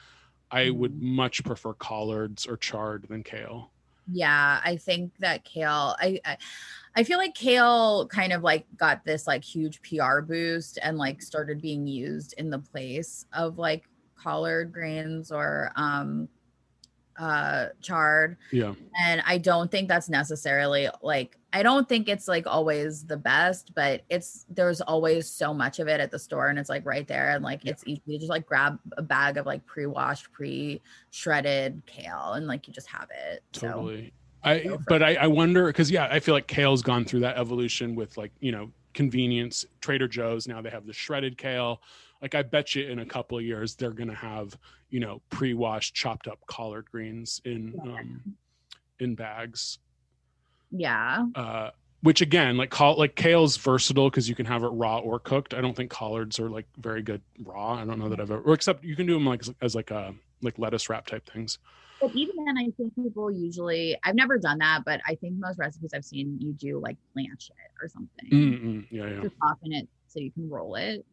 [0.52, 1.16] I would mm-hmm.
[1.16, 3.72] much prefer collards or chard than kale.
[4.12, 5.96] Yeah, I think that kale.
[6.00, 6.38] I, I
[6.96, 11.22] I feel like kale kind of like got this like huge PR boost and like
[11.22, 13.89] started being used in the place of like
[14.22, 16.28] collard greens or um
[17.18, 18.74] uh chard Yeah.
[19.04, 23.74] and I don't think that's necessarily like I don't think it's like always the best,
[23.74, 27.08] but it's there's always so much of it at the store and it's like right
[27.08, 27.72] there and like Yeah.
[27.72, 32.68] it's easy to just like grab a bag of like pre-washed, pre-shredded kale and like
[32.68, 33.44] you just have it.
[33.54, 34.14] So Totally.
[34.44, 37.96] I but I, I wonder because yeah, I feel like kale's gone through that evolution
[37.96, 39.66] with like, you know, convenience.
[39.82, 41.82] Trader Joe's now they have the shredded kale.
[42.22, 44.58] Like I bet you in a couple of years they're gonna have,
[44.90, 48.36] you know, pre-washed chopped up collard greens in um
[49.00, 49.80] in bags.
[50.72, 51.26] yeah.
[51.36, 51.70] uh
[52.02, 55.54] which again like call like kale's versatile because you can have it raw or cooked.
[55.54, 57.74] I don't think collards are like very good raw.
[57.74, 59.92] I don't know that i've ever or except you can do them like as like
[59.92, 61.60] a like lettuce wrap type things.
[62.02, 65.60] But even then, I think people usually, I've never done that, but I think most
[65.60, 68.30] recipes I've seen, you do like blanch it or something.
[68.32, 69.22] Mm-mm, yeah yeah.
[69.22, 71.06] To soften it so you can roll it.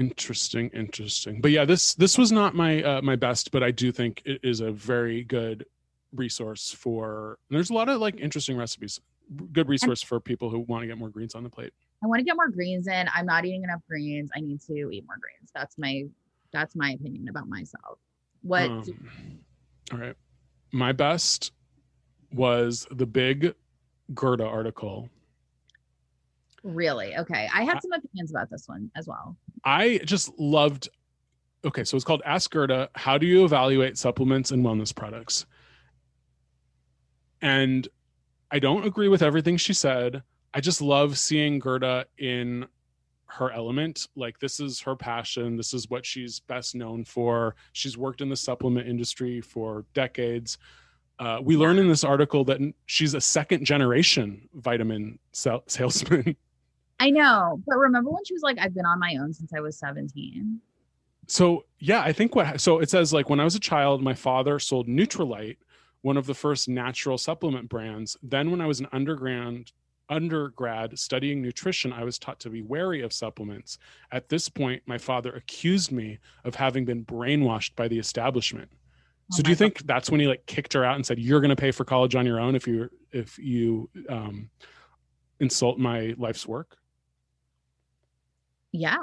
[0.00, 3.92] Interesting interesting but yeah this this was not my uh my best but i do
[3.92, 5.64] think it is a very good
[6.14, 8.98] resource for there's a lot of like interesting recipes
[9.52, 11.72] good resource for people who want to get more greens on the plate
[12.02, 13.06] I want to get more greens in.
[13.14, 14.30] I'm not eating enough greens.
[14.34, 15.50] I need to eat more greens.
[15.54, 16.04] That's my,
[16.52, 17.98] that's my opinion about myself.
[18.42, 18.70] What?
[18.70, 19.40] Um,
[19.92, 20.16] all right.
[20.72, 21.52] My best
[22.32, 23.54] was the big
[24.14, 25.10] Gerda article.
[26.62, 27.16] Really?
[27.16, 27.48] Okay.
[27.54, 29.36] I had some opinions about this one as well.
[29.64, 30.88] I just loved.
[31.64, 35.46] Okay, so it's called Ask Gerda How Do You Evaluate Supplements and Wellness Products?
[37.42, 37.86] And
[38.50, 40.22] I don't agree with everything she said.
[40.52, 42.66] I just love seeing Gerda in
[43.26, 44.08] her element.
[44.16, 45.56] Like, this is her passion.
[45.56, 47.54] This is what she's best known for.
[47.72, 50.58] She's worked in the supplement industry for decades.
[51.18, 56.36] Uh, we learn in this article that she's a second generation vitamin sal- salesman.
[57.00, 59.60] I know, but remember when she was like, I've been on my own since I
[59.60, 60.60] was 17?
[61.26, 64.14] So yeah, I think what so it says like when I was a child, my
[64.14, 65.56] father sold Nutrilite,
[66.02, 68.16] one of the first natural supplement brands.
[68.22, 69.70] Then when I was an undergrad
[70.10, 73.78] undergrad studying nutrition, I was taught to be wary of supplements.
[74.10, 78.68] At this point, my father accused me of having been brainwashed by the establishment.
[78.72, 81.40] Oh So do you think that's when he like kicked her out and said, "You're
[81.40, 84.50] going to pay for college on your own if you if you um,
[85.38, 86.76] insult my life's work"?
[88.72, 88.98] Yeah.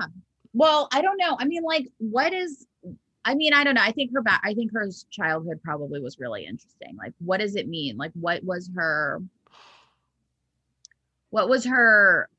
[0.53, 1.38] Well, I don't know.
[1.39, 2.65] I mean, like, what is?
[3.26, 3.82] I mean, I don't know.
[3.84, 4.41] I think her back.
[4.43, 6.95] I think her childhood probably was really interesting.
[6.97, 7.97] Like, what does it mean?
[7.97, 9.22] Like, what was her?
[11.30, 12.30] What was her?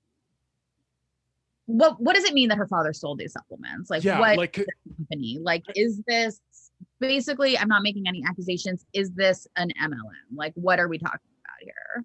[1.67, 3.91] What What does it mean that her father sold these supplements?
[3.91, 4.67] Like, yeah, what like
[4.97, 5.39] company?
[5.41, 6.41] Like, is this
[6.99, 7.59] basically?
[7.59, 8.87] I'm not making any accusations.
[8.95, 10.35] Is this an MLM?
[10.35, 12.05] Like, what are we talking about here?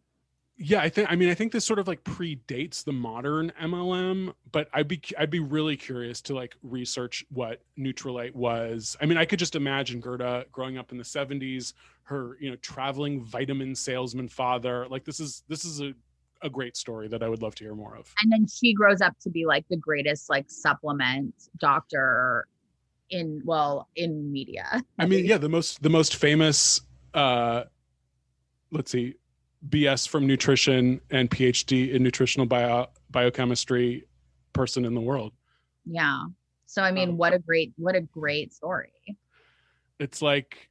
[0.57, 4.33] Yeah i think i mean i think this sort of like predates the modern mlm
[4.51, 8.95] but i'd be i'd be really curious to like research what nutrilite was.
[9.01, 11.73] I mean i could just imagine gerda growing up in the 70s
[12.03, 14.87] her you know traveling vitamin salesman father.
[14.89, 15.93] Like this is this is a,
[16.41, 18.13] a great story that i would love to hear more of.
[18.21, 22.47] And then she grows up to be like the greatest like supplement doctor
[23.09, 24.83] in well in media.
[24.99, 26.81] I mean yeah the most the most famous
[27.13, 27.63] uh
[28.71, 29.15] let's see
[29.69, 34.05] bs from nutrition and phd in nutritional bio biochemistry
[34.53, 35.31] person in the world
[35.85, 36.23] yeah
[36.65, 38.91] so i mean Um, what a great what a great story
[39.99, 40.69] it's like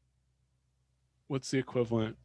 [1.29, 2.17] what's the equivalent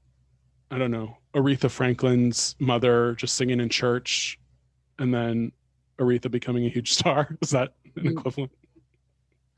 [0.69, 4.37] I don't know, Aretha Franklin's mother just singing in church
[4.99, 5.53] and then
[5.97, 7.37] Aretha becoming a huge star?
[7.41, 8.11] Is that an Mm.
[8.11, 8.51] equivalent?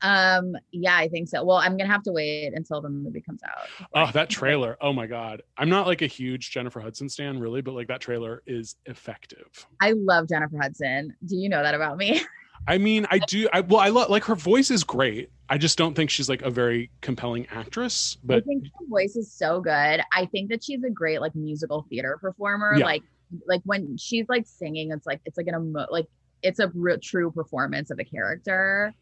[0.02, 1.44] Um, yeah, I think so.
[1.44, 3.88] Well, I'm gonna have to wait until the movie comes out.
[3.94, 4.76] Oh, that trailer.
[4.80, 5.42] Oh my God.
[5.56, 9.66] I'm not like a huge Jennifer Hudson stan, really, but like that trailer is effective.
[9.80, 11.14] I love Jennifer Hudson.
[11.24, 12.22] Do you know that about me?
[12.68, 13.48] I mean, I do.
[13.52, 15.30] I well, I love like her voice is great.
[15.48, 18.18] I just don't think she's like a very compelling actress.
[18.22, 20.02] But I think her voice is so good.
[20.12, 22.76] I think that she's a great like musical theater performer.
[22.76, 22.84] Yeah.
[22.84, 23.02] Like
[23.46, 26.06] like when she's like singing, it's like it's like an emo- like
[26.42, 28.94] it's a real true performance of a character.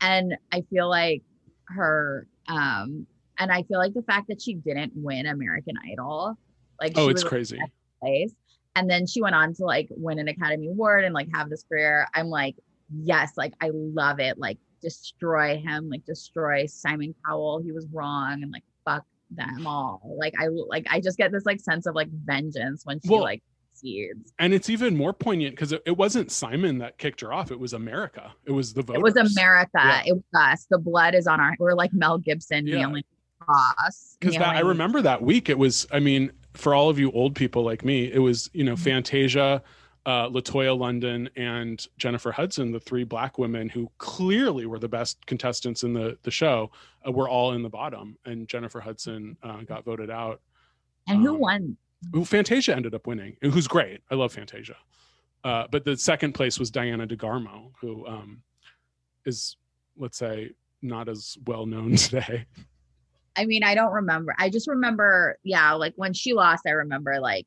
[0.00, 1.22] And I feel like
[1.68, 3.06] her um
[3.38, 6.36] and I feel like the fact that she didn't win American Idol,
[6.80, 7.58] like oh, it's crazy.
[8.00, 8.32] place.
[8.76, 11.64] And then she went on to like win an Academy Award and like have this
[11.64, 12.08] career.
[12.14, 12.56] I'm like,
[13.02, 14.38] yes, like I love it.
[14.38, 17.60] Like destroy him, like destroy Simon Cowell.
[17.62, 20.00] He was wrong and like fuck them all.
[20.18, 23.22] Like I like I just get this like sense of like vengeance when she Well,
[23.22, 23.42] like
[23.74, 24.32] succeeds.
[24.38, 27.50] And it's even more poignant because it, it wasn't Simon that kicked her off.
[27.50, 28.32] It was America.
[28.44, 29.00] It was the voters.
[29.00, 29.70] It was America.
[29.74, 30.02] Yeah.
[30.06, 30.66] It was us.
[30.70, 32.78] The blood is on our we're like Mel Gibson Yeah.
[32.78, 33.04] nailing
[33.38, 34.16] the cross.
[34.20, 35.48] because I remember that week.
[35.48, 38.64] It was, I mean, for all of you old people like me, it was you
[38.64, 38.80] know Mhm.
[38.80, 39.62] Fantasia,
[40.06, 45.24] uh, Latoya London, and Jennifer Hudson, the three black women who clearly were the best
[45.26, 46.70] contestants in the the show,
[47.06, 50.40] uh, were all in the bottom, and Jennifer Hudson uh, got voted out.
[51.06, 51.76] And who um, won?
[52.12, 54.00] Who Fantasia ended up winning, who's great.
[54.10, 54.76] I love Fantasia.
[55.42, 58.42] Uh, but the second place was Diana DeGarmo, who um,
[59.26, 59.56] is,
[59.98, 60.50] let's say,
[60.80, 62.46] not as well known today.
[63.36, 64.34] I mean, I don't remember.
[64.38, 67.46] I just remember, yeah, like when she lost, I remember like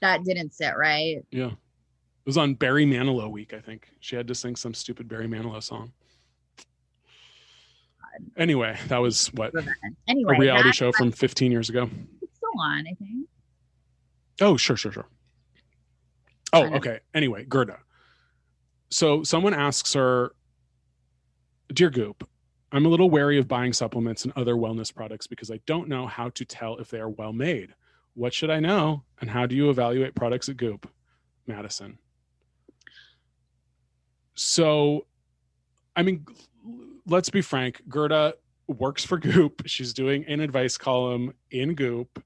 [0.00, 1.24] that didn't sit right.
[1.30, 1.50] Yeah.
[1.50, 3.88] It was on Barry Manilow week, I think.
[4.00, 5.92] She had to sing some stupid Barry Manilow song.
[8.36, 9.52] Anyway, that was what
[10.08, 11.88] Anyway, a reality show from 15 years ago.
[12.58, 13.28] On, I think.
[14.40, 15.08] Oh, sure, sure, sure.
[16.52, 17.00] Oh, okay.
[17.14, 17.78] Anyway, Gerda.
[18.90, 20.32] So someone asks her,
[21.72, 22.26] Dear Goop,
[22.72, 26.06] I'm a little wary of buying supplements and other wellness products because I don't know
[26.06, 27.74] how to tell if they are well made.
[28.14, 29.04] What should I know?
[29.20, 30.90] And how do you evaluate products at Goop?
[31.46, 31.98] Madison.
[34.34, 35.06] So,
[35.96, 36.24] I mean,
[37.06, 37.82] let's be frank.
[37.88, 38.34] Gerda
[38.66, 39.62] works for Goop.
[39.66, 42.22] She's doing an advice column in Goop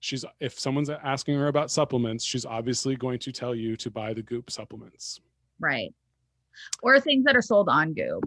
[0.00, 4.12] she's if someone's asking her about supplements she's obviously going to tell you to buy
[4.12, 5.20] the goop supplements
[5.58, 5.94] Right.
[6.82, 8.24] Or things that are sold on Goop.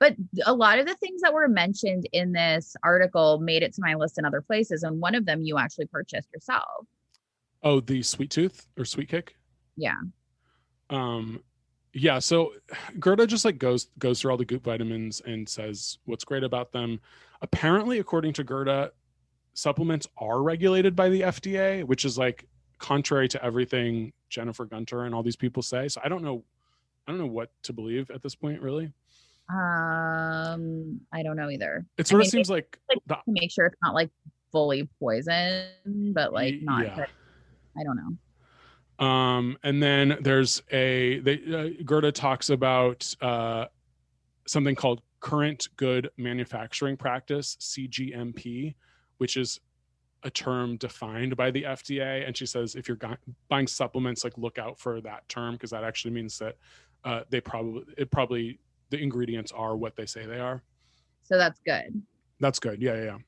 [0.00, 3.82] But a lot of the things that were mentioned in this article made it to
[3.82, 4.82] my list in other places.
[4.82, 6.86] And one of them you actually purchased yourself.
[7.62, 9.36] oh the sweet tooth or sweet kick
[9.76, 9.96] Yeah.
[10.90, 11.42] um
[11.92, 12.52] yeah so
[12.98, 16.72] gerda just like goes goes through all the goop vitamins and says what's great about
[16.72, 17.00] them
[17.42, 18.92] apparently according to gerda
[19.54, 22.46] supplements are regulated by the fda which is like
[22.78, 26.42] contrary to everything jennifer gunter and all these people say so i don't know
[27.06, 28.90] i don't know what to believe at this point really
[29.50, 31.84] Um, I don't know either.
[31.98, 34.10] it sort of mean, seems like like- the, To make sure it's not like
[34.50, 35.66] fully poison,
[36.14, 37.06] but like not yeah.
[37.78, 39.04] I don't know.
[39.06, 43.66] um and then there's a they uh, gerda talks about uh
[44.46, 48.74] something called current good manufacturing practice cgmp
[49.22, 49.60] which is
[50.24, 52.98] a term defined by the fda and she says if you're
[53.48, 56.56] buying supplements like look out for that term because that actually means that
[57.04, 58.58] uh, they probably it probably
[58.90, 60.62] the ingredients are what they say they are
[61.22, 62.02] So that's good.
[62.40, 63.18] that's good yeah yeah, yeah.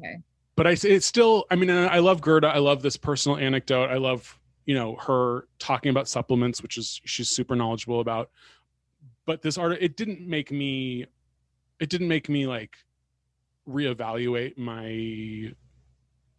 [0.00, 0.16] Okay.
[0.56, 2.48] but I it's still I mean I love Gerda.
[2.48, 3.88] I love this personal anecdote.
[3.90, 8.30] I love you know her talking about supplements, which is she's super knowledgeable about.
[9.26, 11.06] But this art it didn't make me
[11.80, 12.76] it didn't make me like
[13.68, 15.52] reevaluate my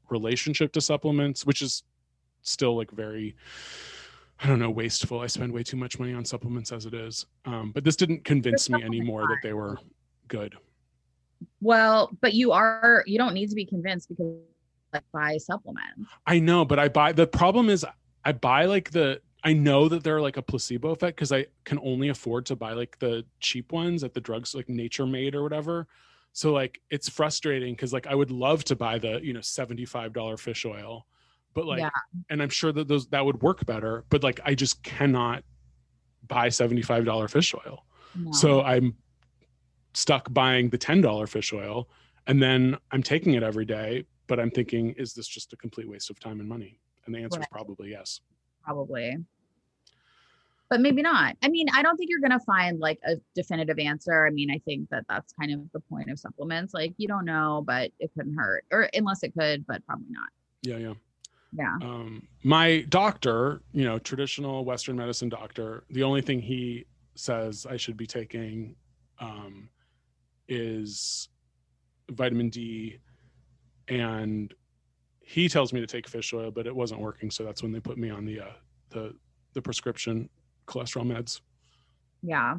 [0.09, 1.83] relationship to supplements, which is
[2.41, 3.35] still like very
[4.41, 5.19] I don't know wasteful.
[5.19, 7.25] I spend way too much money on supplements as it is.
[7.43, 9.77] Um, but this didn't convince me anymore that they were
[10.29, 10.55] good.
[11.61, 14.33] Well, but you are you don't need to be convinced because
[14.93, 16.09] like buy supplements.
[16.25, 17.85] I know, but I buy the problem is
[18.23, 21.79] I buy like the I know that they're like a placebo effect because I can
[21.79, 25.43] only afford to buy like the cheap ones at the drugs like Nature Made or
[25.43, 25.87] whatever.
[26.33, 29.85] So like it's frustrating because like I would love to buy the you know seventy
[29.85, 31.05] five dollar fish oil,
[31.53, 31.89] but like Yeah.
[32.29, 35.43] and I'm sure that those that would work better, but like I just cannot
[36.27, 37.85] buy seventy five dollar fish oil.
[38.15, 38.31] No.
[38.31, 38.95] So I'm
[39.93, 41.89] stuck buying the $10 fish oil
[42.27, 45.89] and then I'm taking it every day, but I'm thinking, is this just a complete
[45.89, 46.79] waste of time and money?
[47.05, 48.21] And the answer is probably yes.
[48.63, 49.17] probably.
[50.69, 51.35] But maybe not.
[51.41, 54.25] I mean, I don't think you're gonna find like a definitive answer.
[54.25, 56.73] I mean, I think that that's kind of the point of supplements.
[56.73, 60.29] Like you don't know, but it couldn't hurt, or unless it could, but probably not.
[60.61, 60.93] Yeah, yeah.
[61.51, 61.75] Yeah.
[61.81, 67.75] Um, my doctor, you know, traditional Western medicine doctor, the only thing he says I
[67.75, 68.75] should be taking
[69.19, 69.69] um,
[70.47, 71.29] is
[72.11, 72.99] vitamin D,
[73.87, 74.53] and
[75.21, 77.79] he tells me to take fish oil, but it wasn't working, so that's when they
[77.79, 78.53] put me on the uh,
[78.91, 79.15] the
[79.53, 80.29] the prescription
[80.69, 81.41] cholesterol meds.
[82.21, 82.55] Yeah.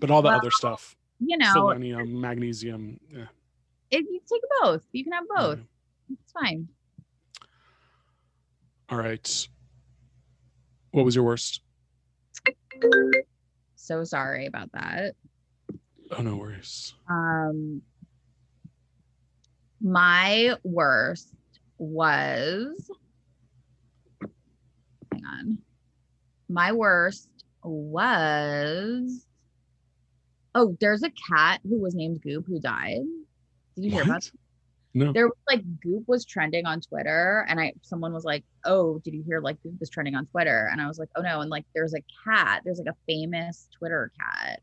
[0.00, 3.26] But all the Well, other stuff, You know, selenium, magnesium, yeah,
[3.90, 5.58] if you take both, you can have both.
[5.58, 6.16] yeah.
[6.22, 6.68] It's fine.
[8.90, 9.48] All right.
[10.90, 11.60] What was your worst?
[13.76, 15.14] So sorry about that.
[16.10, 16.94] Oh no worries.
[17.08, 17.82] Um,
[19.80, 21.32] my worst
[21.78, 22.90] was.
[25.12, 25.58] Hang on.
[26.48, 27.28] My worst
[27.62, 29.26] was.
[30.54, 33.02] Oh, there's a cat who was named Goop who died.
[33.74, 34.30] Did you hear about What?
[34.96, 35.12] No.
[35.12, 39.12] there was like goop was trending on twitter and i someone was like oh did
[39.12, 41.50] you hear like goop is trending on twitter and i was like oh no and
[41.50, 44.60] like there's a cat there's like a famous twitter cat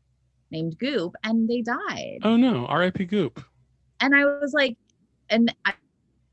[0.50, 3.04] named goop and they died Oh no, R.I.P.
[3.04, 3.44] Goop.
[4.00, 4.78] and i was like
[5.28, 5.74] and I,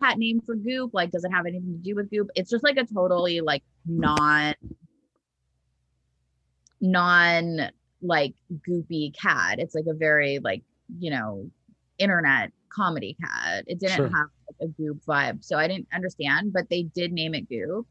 [0.01, 2.63] cat name for goop like does it have anything to do with goop it's just
[2.63, 4.53] like a totally like non
[6.81, 7.69] non
[8.01, 8.33] like
[8.67, 10.63] goopy cat it's like a very like
[10.97, 11.49] you know
[11.97, 14.07] internet comedy cat it didn't Sure.
[14.07, 17.85] have like, a goop vibe so i didn't understand but they did name it goop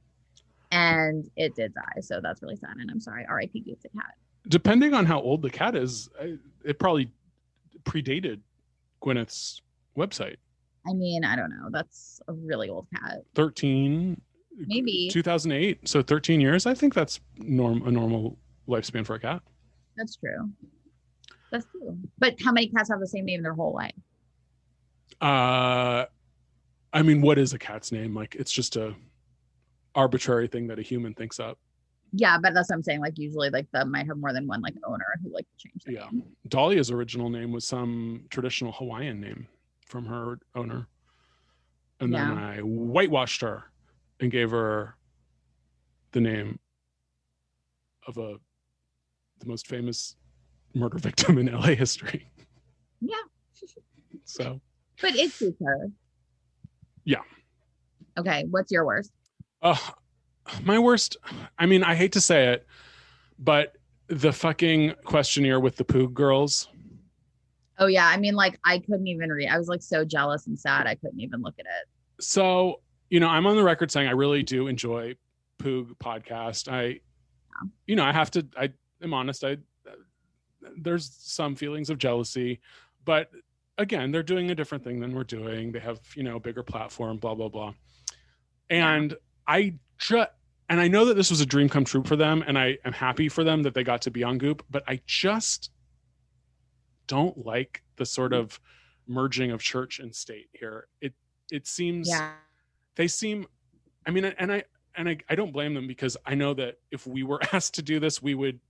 [0.70, 3.26] and it did die so that's really sad and i'm sorry.
[3.30, 4.14] Rip goop the cat.
[4.48, 6.08] Depending on how old the cat is,
[6.64, 7.10] it probably
[7.84, 8.40] predated
[9.02, 9.62] Gwyneth's
[9.96, 10.36] website.
[10.86, 11.68] i mean i don't know.
[11.70, 13.22] That's a really old cat.
[13.34, 14.20] 13
[14.66, 15.08] Maybe.
[15.10, 16.66] 2008 so 13 years?
[16.66, 18.36] I think that's norm a normal
[18.68, 19.42] lifespan for a cat?
[19.96, 20.50] That's true.
[21.50, 21.98] That's true.
[22.18, 23.94] But how many cats have the same name their whole life?
[25.20, 26.04] Uh
[26.92, 28.14] i mean what is a cat's name?
[28.14, 28.94] Like it's just a
[29.94, 31.58] arbitrary thing that a human thinks up.
[32.12, 33.00] Yeah but that's what i'm saying.
[33.00, 35.94] Like usually like that might have more than one like owner who like change their
[35.94, 36.08] yeah.
[36.12, 36.24] name.
[36.48, 39.48] dahlia's original name was some traditional hawaiian name
[39.86, 40.86] from her owner.
[42.00, 43.64] And then i whitewashed her
[44.20, 44.96] and gave her
[46.12, 46.58] the name
[48.06, 48.36] of a
[49.40, 50.16] the most famous
[50.74, 52.30] murder victim in la history
[53.00, 53.14] yeah
[54.24, 54.60] so
[55.00, 55.88] but it's her
[57.04, 57.22] Yeah.
[58.18, 59.12] okay what's your worst
[59.62, 59.76] Uh,
[60.62, 61.16] my worst.
[61.58, 62.66] I mean, I hate to say it,
[63.38, 63.74] but
[64.06, 66.68] the fucking questionnaire with the Poog girls.
[67.78, 70.58] oh yeah i mean like i couldn't even read i was like so jealous and
[70.58, 72.80] sad i couldn't even look at it So,
[73.10, 75.14] you know, I'm on the record saying I really do enjoy
[75.62, 76.68] Poog podcast.
[76.72, 77.00] I,
[77.86, 78.46] you know, I have to.
[78.56, 78.70] I
[79.02, 79.44] am honest.
[79.44, 79.58] I
[80.76, 82.60] there's some feelings of jealousy,
[83.04, 83.30] but
[83.78, 85.72] again, they're doing a different thing than we're doing.
[85.72, 87.18] They have you know a bigger platform.
[87.18, 87.74] Blah blah blah.
[88.70, 89.14] And
[89.46, 90.30] I just
[90.68, 92.92] and I know that this was a dream come true for them, and I am
[92.92, 94.64] happy for them that they got to be on Goop.
[94.70, 95.70] But I just
[97.06, 98.60] don't like the sort of
[99.06, 100.88] merging of church and state here.
[101.00, 101.14] It
[101.50, 102.32] it seems yeah
[102.96, 103.46] they seem
[104.06, 104.62] i mean and i
[104.96, 107.82] and I, I don't blame them because i know that if we were asked to
[107.82, 108.60] do this we would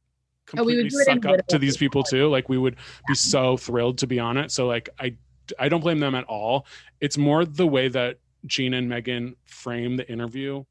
[0.48, 2.28] completely would do it in suck up to these people too.
[2.28, 2.76] Like we would
[3.06, 4.50] be so thrilled to be on it.
[4.50, 5.14] So like i
[5.58, 6.66] i don't blame them at all.
[7.00, 10.64] It's more the way that gina and megan frame the interview.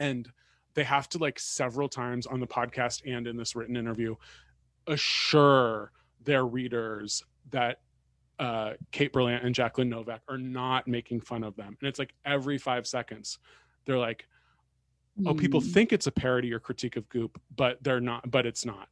[0.00, 0.28] And
[0.74, 4.14] they have to like several times on the podcast and in this written interview
[4.86, 5.92] assure
[6.24, 7.80] their readers that
[8.38, 11.76] uh, Kate Berlant and Jacqueline Novak are not making fun of them.
[11.80, 13.38] And it's like every five seconds,
[13.84, 14.26] they're like,
[15.26, 15.68] oh, people Hmm.
[15.68, 18.88] think it's a parody or critique of Goop, but they're not, but it's not.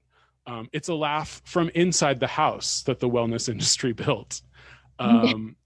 [0.47, 4.43] Um, it's a laugh from inside the house that the wellness industry built.
[4.99, 5.57] Um,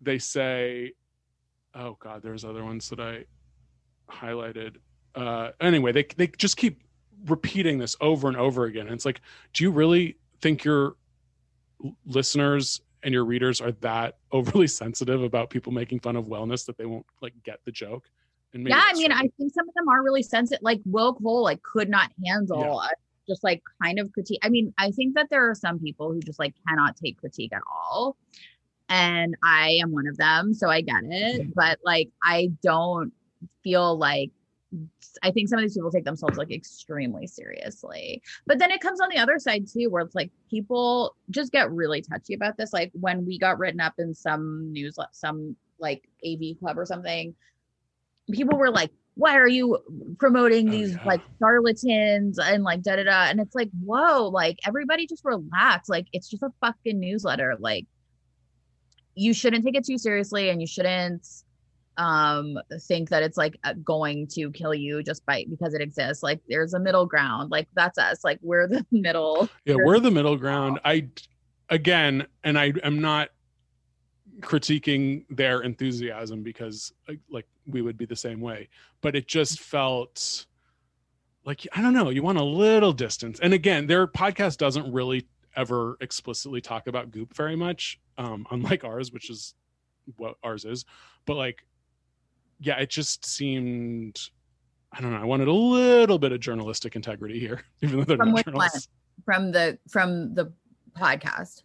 [0.00, 0.92] they say,
[1.74, 3.24] oh God, there's other ones that I
[4.10, 4.76] highlighted.
[5.14, 6.82] Uh, anyway, they, they just keep
[7.26, 8.86] repeating this over and over again.
[8.86, 9.20] And it's like,
[9.52, 10.96] do you really think your
[12.06, 16.76] listeners and your readers are that overly sensitive about people making fun of wellness that
[16.78, 18.08] they won't like get the joke?
[18.64, 19.18] Yeah i mean true.
[19.18, 22.80] i think some of them are really sensitive like will cole like could not handle
[22.80, 22.88] a,
[23.28, 26.20] just like kind of critique i mean i think that there are some people who
[26.20, 28.16] just like cannot take critique at all
[28.88, 31.52] and i am one of them so i get it Mhm.
[31.54, 33.12] but like i don't
[33.62, 34.30] feel like
[35.22, 38.20] I think some of these people take themselves like extremely seriously.
[38.46, 41.70] But then it comes on the other side too, where it's like people just get
[41.70, 42.72] really touchy about this.
[42.72, 47.34] Like when we got written up in some news, some like AV club or something,
[48.32, 49.78] people were like why are you
[50.18, 51.04] promoting Oh, these yeah.
[51.06, 53.24] like charlatans and like da da da?
[53.30, 55.88] And it's like whoa like everybody just relax.
[55.88, 57.56] Like it's just a fucking newsletter.
[57.58, 57.86] Like
[59.14, 61.26] you shouldn't take it too seriously and you shouldn't
[61.96, 66.22] um think that it's like uh, going to kill you just by because it exists.
[66.22, 67.50] Like there's a middle ground.
[67.50, 68.22] Like that's us.
[68.22, 70.78] Like we're the middle yeah We're- we're the middle ground.
[70.84, 71.08] i
[71.70, 73.30] again and i am not
[74.40, 78.68] critiquing their enthusiasm because like, like we would be the same way.
[79.00, 80.46] But it just felt
[81.44, 83.38] like i don't know you want a little distance.
[83.40, 88.84] And again their podcast doesn't really ever explicitly talk about goop very much um unlike
[88.84, 89.54] ours which is
[90.16, 90.84] what ours is.
[91.24, 91.64] But like
[92.60, 94.30] yeah it just seemed
[94.92, 98.16] i don't know i wanted a little bit of journalistic integrity here even though they're
[98.16, 98.88] From not journalists.
[99.24, 100.52] From the from the
[100.98, 101.62] podcast?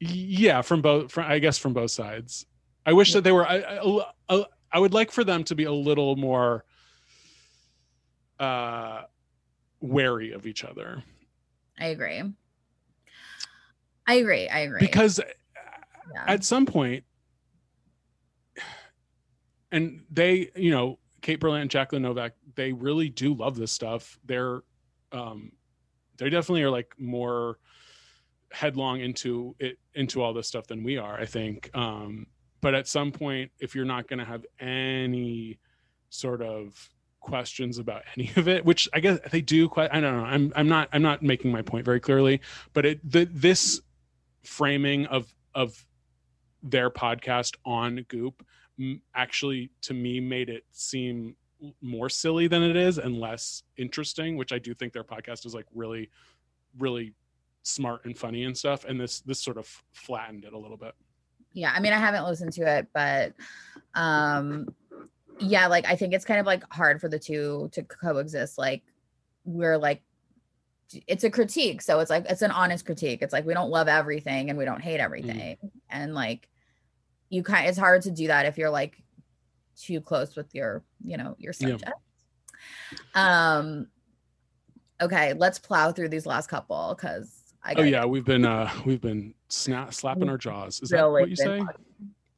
[0.00, 2.46] Yeah from both from i guess from both sides.
[2.86, 5.64] I wish that they were I, I, I- I would like for them to be
[5.64, 6.64] a little more
[8.38, 9.02] uh
[9.80, 11.02] wary of each other.
[11.78, 12.22] I agree.
[14.06, 14.48] I agree.
[14.48, 14.80] I agree.
[14.80, 16.24] Because yeah.
[16.26, 17.04] at some point
[19.70, 24.18] and they you know kate berlant and jacqueline novak they really do love this stuff.
[24.24, 24.62] They're
[25.12, 25.52] um
[26.16, 27.58] they definitely are like more
[28.52, 31.70] headlong into it into all this stuff than we are i think.
[31.74, 32.26] Um
[32.60, 35.58] but at some point if you're not going to have any
[36.10, 36.90] sort of
[37.20, 40.52] questions about any of it which i guess they do quite i don't know i'm
[40.56, 42.40] i'm not i'm not making my point very clearly
[42.72, 43.80] but it the, this
[44.44, 45.84] framing of of
[46.62, 48.44] their podcast on goop
[49.14, 51.34] actually to me made it seem
[51.80, 55.54] more silly than it is and less interesting which i do think their podcast is
[55.54, 56.08] like really
[56.78, 57.12] really
[57.68, 58.84] smart and funny and stuff.
[58.84, 60.94] And this this sort of flattened it a little bit
[61.52, 63.32] yeah i mean i haven't listened to it but
[63.94, 64.68] um
[65.40, 68.82] yeah like i think it's kind of like hard for the two to coexist like
[69.44, 70.02] we're like
[71.06, 73.20] it's a critique so it's like it's an honest critique.
[73.20, 75.58] It's like we don't love everything and we don't hate everything
[75.90, 76.48] and like
[77.28, 78.96] you kind it's hard to do that if you're like
[79.76, 81.68] too close with your you know your Yeah.
[81.68, 81.92] subject.
[83.14, 83.88] Um
[85.00, 87.37] okay let's plow through these last couple because
[87.76, 91.36] oh yeah we've been uh we've been snap slapping our jaws is that what you
[91.36, 91.60] say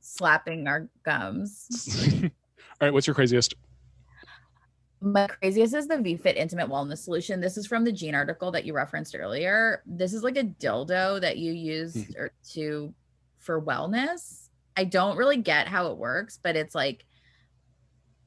[0.01, 1.67] slapping our gums
[2.25, 2.31] all
[2.81, 3.55] right what's your craziest
[5.01, 7.41] My craziest is the VFit Intimate Wellness Solution.
[7.41, 9.83] This is from the Gene article that you referenced earlier.
[9.87, 12.17] This is like a dildo that you use Mhm.
[12.19, 12.93] or to
[13.39, 14.49] for wellness.
[14.77, 17.07] I don't really get how it works, but it's like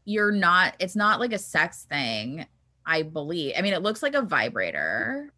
[0.06, 0.76] you're not.
[0.80, 2.48] It's not like a sex thing.
[2.88, 3.54] I believe.
[3.56, 5.32] I mean, it looks like a vibrator.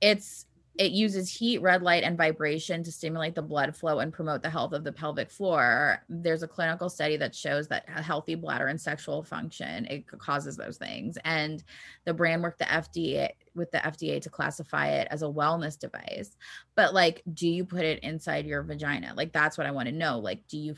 [0.00, 0.46] It's
[0.78, 4.50] it uses heat, red light, and vibration to stimulate the blood flow and promote the
[4.50, 6.04] health of the pelvic floor.
[6.08, 10.56] There's a clinical study that shows that a healthy bladder and sexual function it causes
[10.56, 11.18] those things.
[11.24, 11.64] And
[12.04, 16.36] the brand worked the FDA with the FDA to classify it as a wellness device.
[16.76, 19.14] But like, do you put it inside your vagina?
[19.16, 20.20] Like, that's what I want to know.
[20.20, 20.76] Like, do you?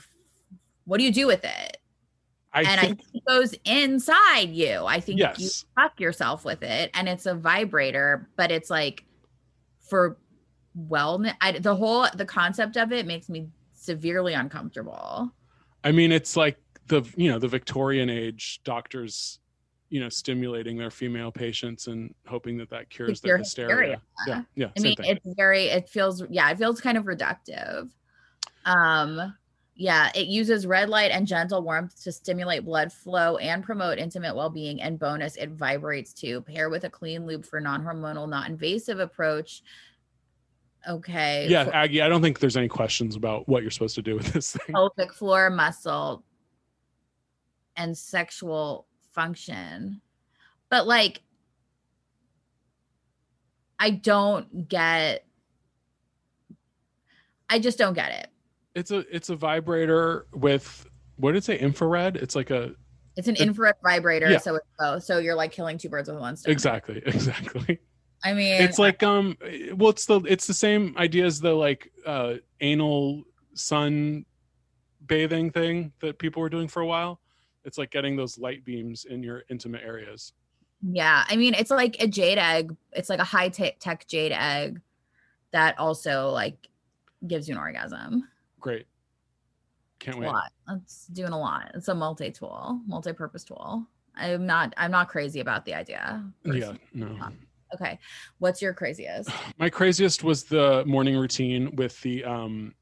[0.86, 1.76] What do you do with it?
[2.52, 4.84] i and think I think it goes inside you.
[4.84, 9.04] I think you fuck yourself with it and it's a vibrator but it's like
[9.90, 10.16] for
[10.88, 15.32] wellness I, the whole the concept of it makes me severely uncomfortable
[15.84, 19.38] I mean, it's like the you know the Victorian age doctors,
[19.88, 24.00] you know, stimulating their female patients and hoping that that cures their hysteria.
[24.18, 24.46] hysteria.
[24.56, 24.70] Yeah, yeah.
[24.76, 25.16] i mean thing.
[25.16, 27.88] it's very it feels yeah it feels kind of reductive
[28.66, 29.34] um
[29.80, 34.36] yeah it uses red light and gentle warmth to stimulate blood flow and promote intimate
[34.36, 39.00] well-being and bonus it vibrates too pair with a clean lube for non-hormonal not invasive
[39.00, 39.62] approach
[40.88, 42.00] okay yeah, Aggie.
[42.02, 44.74] I don't think there's any questions about what you're supposed to do with this thing.
[44.74, 46.24] pelvic floor muscle
[47.76, 50.00] and sexual function.
[50.68, 51.22] But like
[53.78, 55.24] I don't get
[57.48, 58.28] I just don't get it.
[58.74, 60.86] It's a it's a vibrator with
[61.16, 61.58] what did it say?
[61.58, 62.16] Infrared.
[62.16, 62.74] It's like a
[63.16, 64.38] It's an It- infrared vibrator, Yeah.
[64.38, 65.02] so it's both.
[65.04, 66.52] So you're like killing two birds with one stone.
[66.52, 67.80] exactly exactly.
[68.22, 69.36] I mean, It's like um,
[69.74, 73.24] well, it's the it's the same idea as the like uh anal
[73.54, 74.24] sun
[75.06, 77.20] bathing thing that people were doing for a while.
[77.64, 80.32] It's like getting those light beams in your intimate areas.
[80.82, 81.24] yeah.
[81.28, 82.74] I mean, it's like a jade egg.
[82.92, 84.80] It's like a high te- tech jade egg
[85.52, 86.68] that also like
[87.26, 88.26] gives you an orgasm.
[88.60, 88.86] Great.
[89.98, 90.26] Can't a wait.
[90.28, 90.52] lot.
[90.70, 91.70] It's doing a lot.
[91.74, 93.86] It's a multi-tool, multi-purpose tool.
[94.16, 96.24] I'm not I'm not crazy about the idea.
[96.44, 97.16] Yeah, no.
[97.74, 97.98] Okay.
[98.38, 99.30] What's your craziest?
[99.58, 102.74] My craziest was the morning routine with the um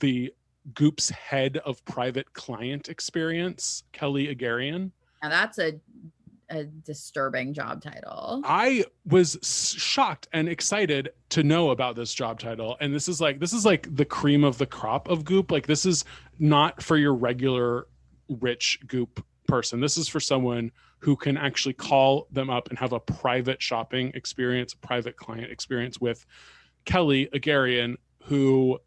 [0.00, 0.32] the
[0.72, 4.90] Goop's head of private client experience, Kelly Egarian.
[5.22, 5.72] Now that's a
[6.54, 8.42] a disturbing job title.
[8.44, 12.76] I was shocked and excited to know about this job title.
[12.80, 15.50] And this is like this is like the cream of the crop of Goop.
[15.50, 16.04] Like this is
[16.38, 17.86] not for your regular
[18.28, 19.80] rich Goop person.
[19.80, 20.70] This is for someone
[21.00, 25.50] who can actually call them up and have a private shopping experience, a private client
[25.50, 26.24] experience with
[26.84, 28.78] Kelly Egarian, who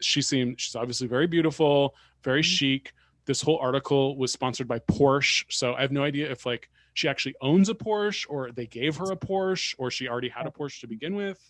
[0.00, 2.54] she seemed she's obviously very beautiful, very mm-hmm.
[2.54, 2.92] chic.
[3.24, 5.44] This whole article was sponsored by Porsche.
[5.48, 8.96] So I have no idea if like she actually owns a Porsche or they gave
[8.96, 11.40] her a Porsche or she already had a Porsche to begin with.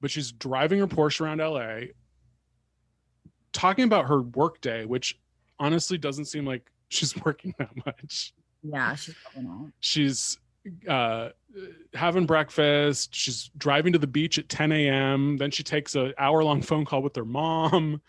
[0.00, 1.88] But she's driving her Porsche around LA,
[3.52, 5.18] talking about her workday, which
[5.58, 8.32] honestly doesn't seem like she's working that much.
[8.62, 9.14] Yeah, she's.
[9.80, 10.38] She's
[10.86, 11.30] uh
[11.94, 16.44] having breakfast she's driving to the beach at 10 a.m then she takes a hour
[16.44, 18.02] long phone call with her mom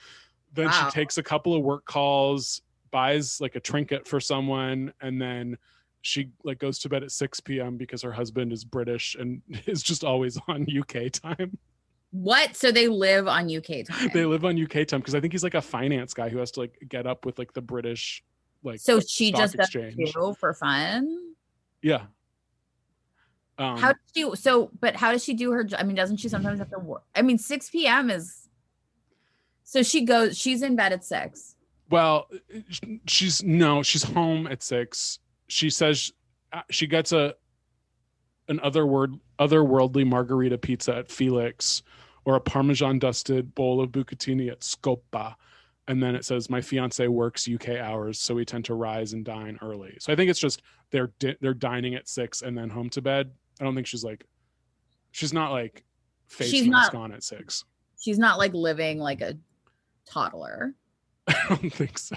[0.53, 0.71] then Wow.
[0.71, 2.61] she takes a couple of work calls
[2.91, 5.57] buys like a trinket for someone and then
[6.01, 9.81] she like goes to bed at 6 p.m because her husband is british and is
[9.83, 11.57] just always on uk time
[12.13, 12.57] What?
[12.57, 14.09] So they live on UK time.
[14.13, 16.51] they live on uk time because i think he's like a finance guy who has
[16.51, 18.23] to like get up with like the british
[18.63, 21.33] like so she just does exchange too for fun.
[21.81, 22.03] yeah
[23.57, 24.35] um, How does she?
[24.37, 25.67] So, but how does she do her?
[25.77, 27.03] I mean, doesn't she sometimes have to work?
[27.15, 28.09] I mean, six p.m.
[28.09, 28.47] is.
[29.63, 30.35] So she goes.
[30.35, 31.55] She's in bed at six.
[31.91, 32.27] Well,
[33.07, 35.19] she's no, she's home at six.
[35.47, 36.11] She says
[36.53, 37.35] uh, she gets a
[38.47, 41.83] an other word otherworldly margarita pizza at Felix
[42.25, 45.35] or a parmesan dusted bowl of bucatini at Scopa.
[45.87, 49.25] And then it says my fiance works UK hours, so we tend to rise and
[49.25, 49.97] dine early.
[49.99, 50.61] So I think it's just
[50.91, 53.31] they're di- they're dining at six and then home to bed.
[53.59, 54.25] I don't think she's like
[55.11, 55.83] she's not like
[56.27, 57.65] face She's mask not- on at six.
[57.99, 59.37] She's not like living like a
[60.05, 60.73] toddler.
[61.27, 62.15] I don't think so.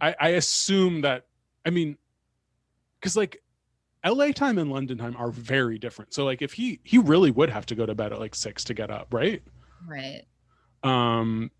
[0.00, 1.26] I, I assume that
[1.64, 1.96] I mean,
[2.98, 3.42] because like
[4.06, 6.14] LA time and London time are very different.
[6.14, 8.64] So like if he he really would have to go to bed at like six
[8.64, 9.42] to get up, right?
[9.86, 10.22] Right.
[10.82, 11.50] Um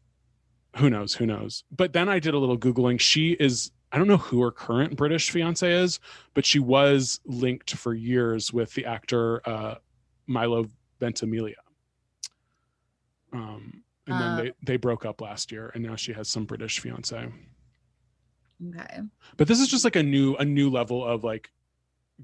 [0.77, 1.65] who knows, who knows.
[1.71, 3.01] But then I did a little Googling.
[3.01, 5.99] She is I don't know who her current British fiance is,
[6.35, 9.77] but she was linked for years with the actor uh
[10.27, 10.67] Milo
[11.01, 11.55] Ventimiglia.
[13.33, 16.45] Um and Uh, then they, they broke up last year and now she has some
[16.45, 17.29] British fiance.
[18.77, 19.01] Okay.
[19.37, 21.49] but this is just like a new a new level of like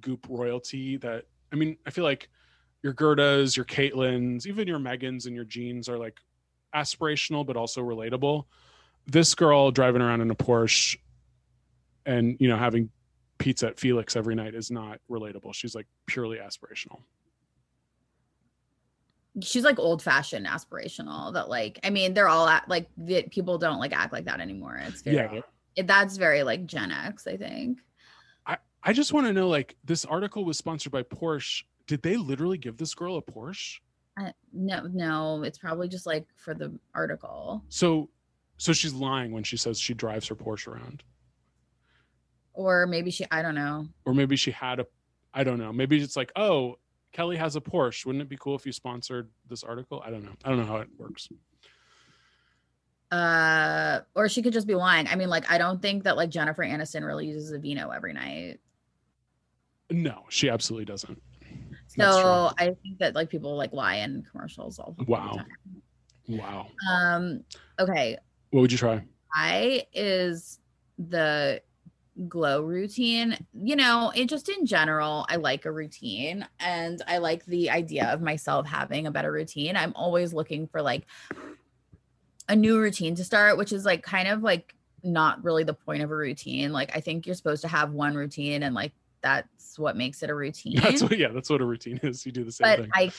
[0.00, 2.28] goop royalty that i mean i feel like
[2.82, 6.18] your gerdas your caitlins even your megans and your jeans are like
[6.74, 8.46] aspirational but also relatable.
[9.06, 10.96] This girl driving around in a porsche
[12.04, 12.90] and you know having
[13.38, 15.54] pizza at felix every night is not relatable.
[15.54, 17.02] She's like purely aspirational
[19.42, 21.32] She's like old fashioned aspirational.
[21.32, 24.40] That like, I mean, they're all at like the, people don't like act like that
[24.40, 24.80] anymore.
[24.86, 25.16] It's very.
[25.16, 25.40] yeah
[25.76, 27.26] It, that's very like Gen X.
[27.26, 27.80] I think.
[28.46, 32.16] i I just want to know like this article was sponsored by porsche did they
[32.16, 33.80] literally give this girl a porsche
[34.16, 38.08] I, no, no, it's probably just like for the article, so
[38.58, 41.02] so she's lying when she says she drives her porsche around
[42.52, 43.26] or maybe she.
[43.32, 43.88] I don't know.
[44.04, 44.86] or maybe she had a
[45.32, 46.76] i don't know maybe it's like oh
[47.14, 50.24] kelly has a porsche wouldn't it be cool if you sponsored this article i don't
[50.24, 51.28] know i don't know how it works
[53.10, 55.06] Uh, or she could just be lying.
[55.06, 58.58] I mean, like, I don't think that like Jennifer Aniston really uses Aveeno every night.
[59.90, 61.22] no she absolutely doesn't
[61.86, 65.34] So I think that like people like lie in commercials all the Wow.
[65.36, 65.82] time.
[66.26, 66.66] Wow.
[66.88, 67.44] Wow Um.
[67.78, 68.16] Okay.
[68.50, 70.58] what would you try I is
[70.98, 71.60] the
[72.28, 73.36] glow routine.
[73.52, 78.06] You know, it just in general, I like a routine and I like the idea
[78.12, 79.76] of myself having a better routine.
[79.76, 81.06] I'm always looking for like
[82.48, 86.02] a new routine to start, which is like kind of like not really the point
[86.02, 86.72] of a routine.
[86.72, 90.30] Like I think you're supposed to have one routine and like that's what makes it
[90.30, 90.80] a routine.
[90.80, 93.12] that's what yeah that's what a routine is you do the same but thing I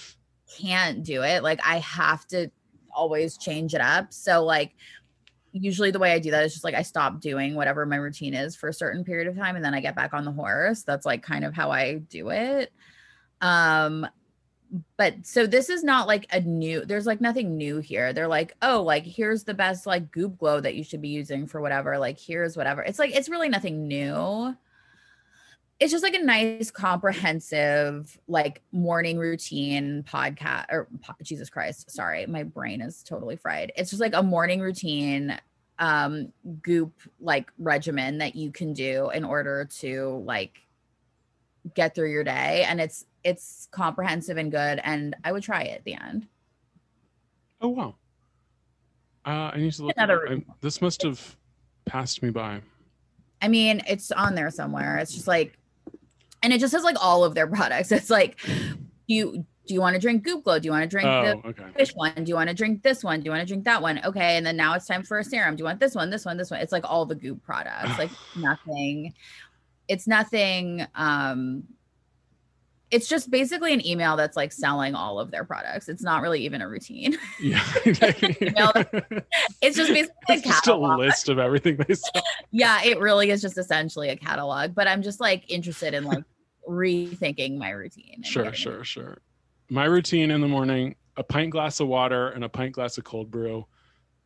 [0.59, 1.43] can't do it.
[1.43, 2.49] Like I have to
[2.91, 4.13] always change it up.
[4.13, 4.73] So like
[5.64, 8.34] usually the way I do that is just like I stop doing whatever my routine
[8.34, 10.84] is for a certain period of time and then I get back on the horse.
[10.84, 12.72] That's like kind of how I do it.
[13.41, 14.07] Um
[14.98, 18.11] but so this is not like a new there's like nothing new here.
[18.14, 21.48] They're like, "Oh, like here's the best like goop glow that you should be using
[21.48, 21.98] for whatever.
[21.98, 24.56] Like here's whatever." It's like it's really nothing new
[25.80, 32.26] it's just like a nice comprehensive like morning routine podcast or po- jesus christ sorry
[32.26, 35.38] my brain is totally fried it's just like a morning routine
[35.80, 36.31] um
[36.61, 40.60] goop like regimen that you can do in order to like
[41.73, 45.76] get through your day and it's it's comprehensive and good and i would try it
[45.80, 46.27] at the end
[47.61, 47.95] oh wow
[49.26, 49.97] Uh, I need to look.
[49.97, 51.35] Another I, this must have
[51.85, 52.61] passed me by.
[53.41, 54.97] I mean, it's on there somewhere.
[54.97, 55.57] It's just like,
[56.45, 57.91] and it just has like all of their products.
[57.91, 58.39] It's like,
[59.07, 60.59] you do you want to drink Goop Glow?
[60.59, 61.63] Do you want to drink the Oh, okay.
[61.76, 62.13] fish one?
[62.13, 63.19] Do you want to drink this one?
[63.19, 63.99] Do you want to drink that one?
[64.05, 65.55] Okay, and then now it's time for a serum.
[65.55, 66.11] Do you want this one?
[66.11, 66.38] This one?
[66.38, 66.59] This one?
[66.59, 67.97] It's like all the Goop products.
[67.97, 69.15] Like nothing.
[69.88, 70.85] It's nothing.
[70.93, 71.63] Um,
[72.91, 75.89] it's just basically an email that's like selling all of their products.
[75.89, 77.17] It's not really even a routine.
[77.41, 77.63] Yeah.
[79.61, 82.22] It's just basically a it's just a list of everything they sell.
[82.51, 84.76] yeah, it really is just essentially a catalog.
[84.76, 86.23] But I'm just like interested in like
[86.67, 88.23] rethinking my routine.
[88.23, 89.19] Sure, sure, sure.
[89.69, 93.03] My routine in the morning: a pint glass of water and a pint glass of
[93.03, 93.65] cold brew,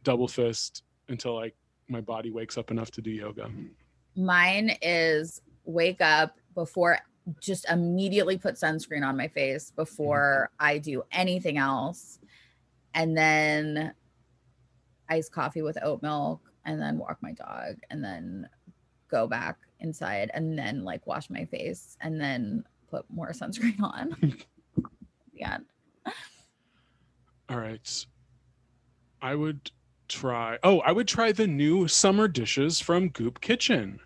[0.03, 1.55] double fist until like
[1.87, 3.49] my body wakes up enough to do yoga.
[4.15, 6.99] Mine is wake up before
[7.41, 10.65] just immediately put sunscreen on my face before mm-hmm.
[10.65, 12.19] I do anything else.
[12.93, 13.93] And then
[15.09, 18.47] iced coffee with oat milk and then walk my dog and then
[19.09, 24.37] go back inside and then like wash my face and then put more sunscreen on.
[25.33, 25.57] yeah.
[27.49, 28.05] All right.
[29.21, 29.71] I would
[30.07, 30.57] try.
[30.63, 33.99] Oh, I would try the new summer dishes from Goop Kitchen.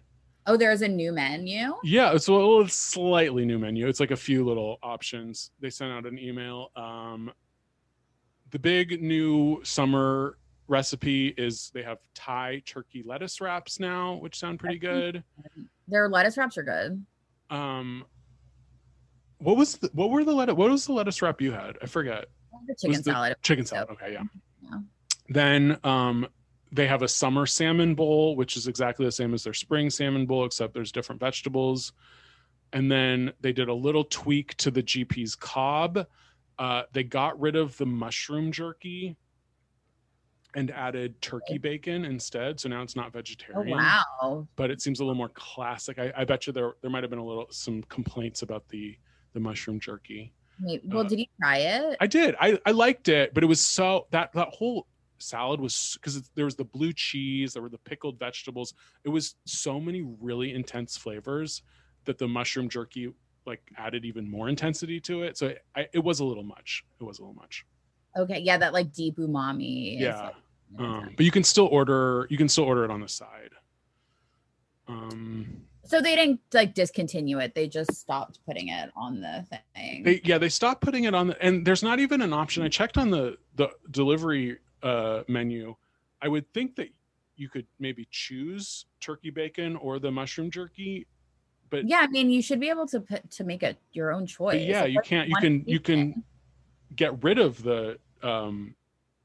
[0.45, 1.73] Oh, there's a new menu.
[1.83, 3.87] Yeah, it's a little slightly new menu.
[3.87, 5.51] It's like a few little options.
[5.61, 6.69] They sent out an email.
[6.75, 7.31] Um,
[8.51, 10.37] the big new summer
[10.67, 15.23] recipe is they have Thai turkey lettuce wraps now, which sound pretty good.
[15.87, 17.05] Their lettuce wraps are good.
[17.49, 18.05] Um,
[19.39, 20.55] what was the, what were the lettuce?
[20.55, 21.77] What was the lettuce wrap you had?
[21.81, 22.25] I forget.
[22.67, 23.35] The chicken the salad.
[23.41, 23.89] Chicken salad.
[23.91, 24.23] Okay, yeah.
[24.61, 24.79] Yeah.
[25.29, 26.27] Then um,
[26.71, 30.25] they have a summer salmon bowl, which is exactly the same as their spring salmon
[30.25, 31.93] bowl, except there's different vegetables.
[32.71, 36.07] And then they did a little tweak to the GP's Cobb.
[36.57, 39.17] Uh, they got rid of the mushroom jerky
[40.55, 42.59] and added turkey bacon instead.
[42.59, 44.47] So now it's not Oh vegetarian wow.
[44.55, 45.99] but it seems a little more classic.
[45.99, 48.97] I, I bet you there there might have been a little some complaints about the
[49.33, 50.31] the mushroom jerky.
[50.59, 51.97] Maybe, well, Uh, did you try it?
[51.99, 52.35] I did.
[52.39, 56.45] I I liked it, but it was so that that whole salad was because there
[56.45, 58.73] was the blue cheese, there were the pickled vegetables.
[59.03, 61.63] It was so many really intense flavors
[62.05, 63.11] that the mushroom jerky
[63.45, 65.37] like added even more intensity to it.
[65.37, 66.85] So I, it was a little much.
[66.99, 67.65] It was a little much.
[68.15, 69.99] Okay, yeah, that like deep umami.
[69.99, 70.21] Yeah.
[70.25, 70.35] like,
[70.79, 72.27] Um, but you can still order.
[72.29, 73.51] You can still order it on the side.
[74.87, 79.45] Um, so they didn't like discontinue it; they just stopped putting it on the
[79.75, 80.03] thing.
[80.03, 82.63] They, yeah, they stopped putting it on the, and there's not even an option.
[82.63, 85.75] I checked on the the delivery uh, menu.
[86.21, 86.89] I would think that
[87.35, 91.05] you could maybe choose turkey bacon or the mushroom jerky,
[91.69, 94.25] but yeah, I mean, you should be able to put to make it your own
[94.25, 94.63] choice.
[94.63, 95.27] yeah, you can't.
[95.27, 96.23] You can you can
[96.95, 98.75] get rid of the um,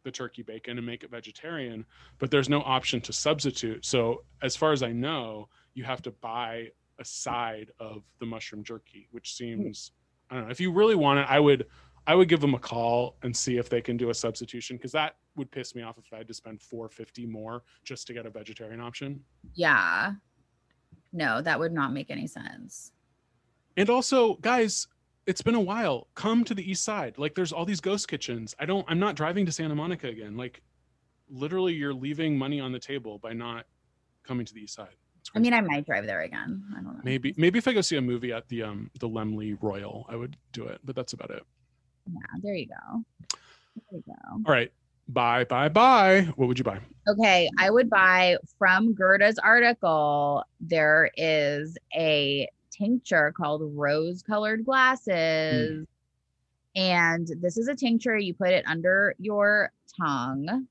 [0.05, 1.85] the turkey bacon and make it vegetarian,
[2.19, 3.85] but there's no option to substitute.
[3.85, 6.69] So as far as I know, you have to buy
[6.99, 9.45] a side of the mushroom jerky, which hmm.
[9.45, 9.93] seems
[10.31, 10.51] I don't know.
[10.51, 11.67] If you really want it, I would
[12.07, 14.93] I would give them a call and see if they can do a substitution because
[14.93, 18.25] that would piss me off if I had to spend 450 more just to get
[18.25, 19.21] a vegetarian option.
[19.55, 20.13] Yeah.
[21.13, 22.93] No, that would not make any sense.
[23.77, 24.89] And also, guys,
[25.29, 26.09] it's been a while.
[26.15, 27.19] Come to the east side.
[27.19, 28.57] Like there's all these ghost kitchens.
[28.59, 30.37] I don't I'm not driving to Santa Monica again.
[30.37, 30.63] Like
[31.29, 33.67] literally you're leaving money on the table by not
[34.25, 34.97] coming to the east side.
[35.35, 35.53] I mean.
[35.53, 36.65] I might drive there again.
[36.73, 37.01] I don't know.
[37.05, 40.17] maybe maybe if I go see a movie at the um the Laemmle Royal, I
[40.17, 41.43] would do it, but that's about it.
[42.11, 43.05] Yeah, there you go.
[43.77, 44.43] There you go.
[44.47, 44.73] All right.
[45.11, 46.23] Bye bye bye.
[46.37, 46.81] What would you buy?
[47.07, 50.43] Okay, I would buy from Gerda's article.
[50.61, 52.49] There is a
[52.79, 54.65] tincture called rose colored mm.
[54.65, 55.87] glasses.
[56.77, 58.17] And this is a tincture.
[58.17, 60.67] You put it under your tongue,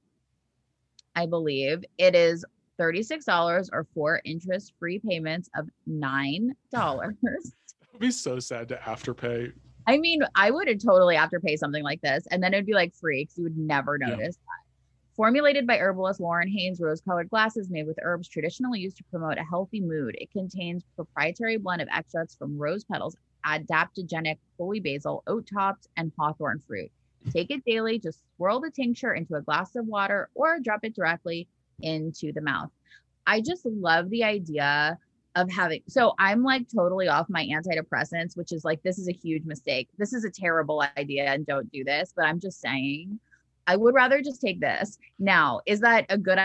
[1.15, 1.83] I believe.
[1.97, 2.45] It is
[2.79, 6.51] $36 or four interest free payments of $9.
[6.73, 7.17] It
[7.93, 9.51] would be so sad to afterpay.
[9.87, 12.93] I mean, I would have totally afterpay something like this, and then it'd be like
[12.93, 14.07] free because you would never Yeah.
[14.09, 14.66] notice that.
[15.17, 19.43] Formulated by herbalist Lauren Haynes, rose-colored glasses made with herbs traditionally used to promote a
[19.43, 20.15] healthy mood.
[20.19, 26.11] It contains proprietary blend of extracts from rose petals, adaptogenic holy basil, oat tops, and
[26.19, 26.91] hawthorn fruit.
[27.31, 27.97] Take it daily.
[27.97, 31.47] Just swirl the tincture into a glass of water or drop it directly
[31.81, 32.69] into the mouth.
[33.25, 34.99] I just love the idea
[35.35, 39.13] of having so I'm like totally off my antidepressants, which is like this is a
[39.13, 39.89] huge mistake.
[39.97, 43.19] This is a terrible idea and don't do this, but I'm just saying
[43.67, 44.97] I would rather just take this.
[45.19, 46.39] Now, is that a good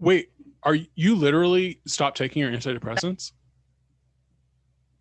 [0.00, 0.30] Wait,
[0.62, 3.32] are you literally stopped taking your antidepressants?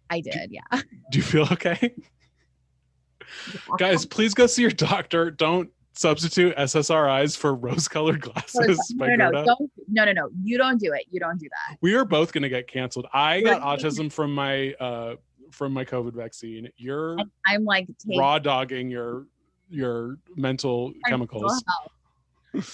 [0.10, 0.62] I did, yeah.
[1.12, 1.94] Do you feel okay?
[3.78, 5.30] Guys, please go see your doctor.
[5.30, 10.30] Don't substitute SSRIs for rose-colored glasses no, no, no, don't, no, no, no.
[10.42, 11.06] You don't do it.
[11.10, 11.78] You don't do that.
[11.82, 13.08] We are both going to get canceled.
[13.14, 15.16] I got autism from my uh
[15.52, 16.70] from my COVID vaccine.
[16.78, 19.26] You're And I'm like taking raw dogging your
[19.70, 21.64] your mental chemicals.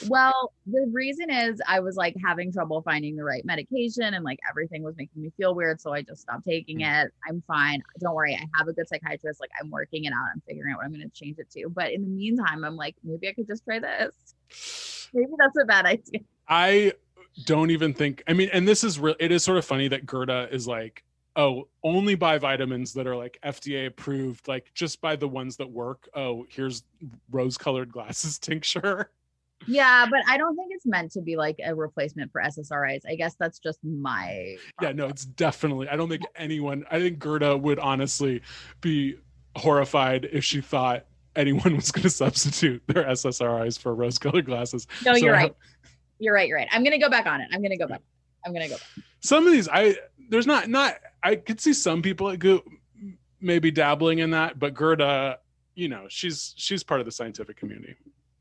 [0.08, 4.40] well, the reason is I was like having trouble finding the right medication and like
[4.50, 5.82] everything was making me feel weird.
[5.82, 7.06] So I just stopped taking Mm.
[7.06, 7.14] it.
[7.28, 7.82] I'm fine.
[8.00, 8.36] Don't worry.
[8.36, 9.40] I have a good psychiatrist.
[9.42, 10.26] Like I'm working it out.
[10.34, 11.70] I'm figuring out what I'm going to change it to.
[11.70, 15.10] But in the meantime, I'm like, maybe I could just try this.
[15.14, 16.22] Maybe that's a bad idea.
[16.48, 16.94] I
[17.46, 18.24] don't even think.
[18.28, 19.16] I mean, and this is real.
[19.20, 21.04] It is sort of funny that Gerda is like,
[21.36, 25.70] oh, only buy vitamins that are like FDA approved, like just buy the ones that
[25.70, 26.08] work.
[26.16, 26.84] Oh, here's
[27.32, 29.10] rose-colored glasses tincture.
[29.66, 33.02] Yeah, but I don't think it's meant to be like a replacement for SSRIs.
[33.08, 34.58] I guess that's just my.
[34.82, 35.88] Yeah, no, it's definitely.
[35.88, 36.86] I don't think anyone.
[36.92, 38.42] I think Gerda would honestly
[38.82, 39.18] be
[39.56, 41.06] horrified if she thought
[41.36, 44.88] anyone was going to substitute their SSRIs for rose-colored glasses.
[45.06, 45.56] No, So you're right.
[46.20, 46.48] You're right.
[46.48, 46.68] You're right.
[46.72, 47.48] I'm gonna go back on it.
[47.52, 48.02] I'm gonna go back.
[48.46, 48.76] I'm gonna go.
[48.76, 48.84] Back.
[49.22, 49.96] some of these i
[50.30, 52.66] there's not not i could see some people at Goop
[53.42, 55.40] maybe dabbling in that but gerda
[55.76, 57.96] you know she's she's part of the scientific community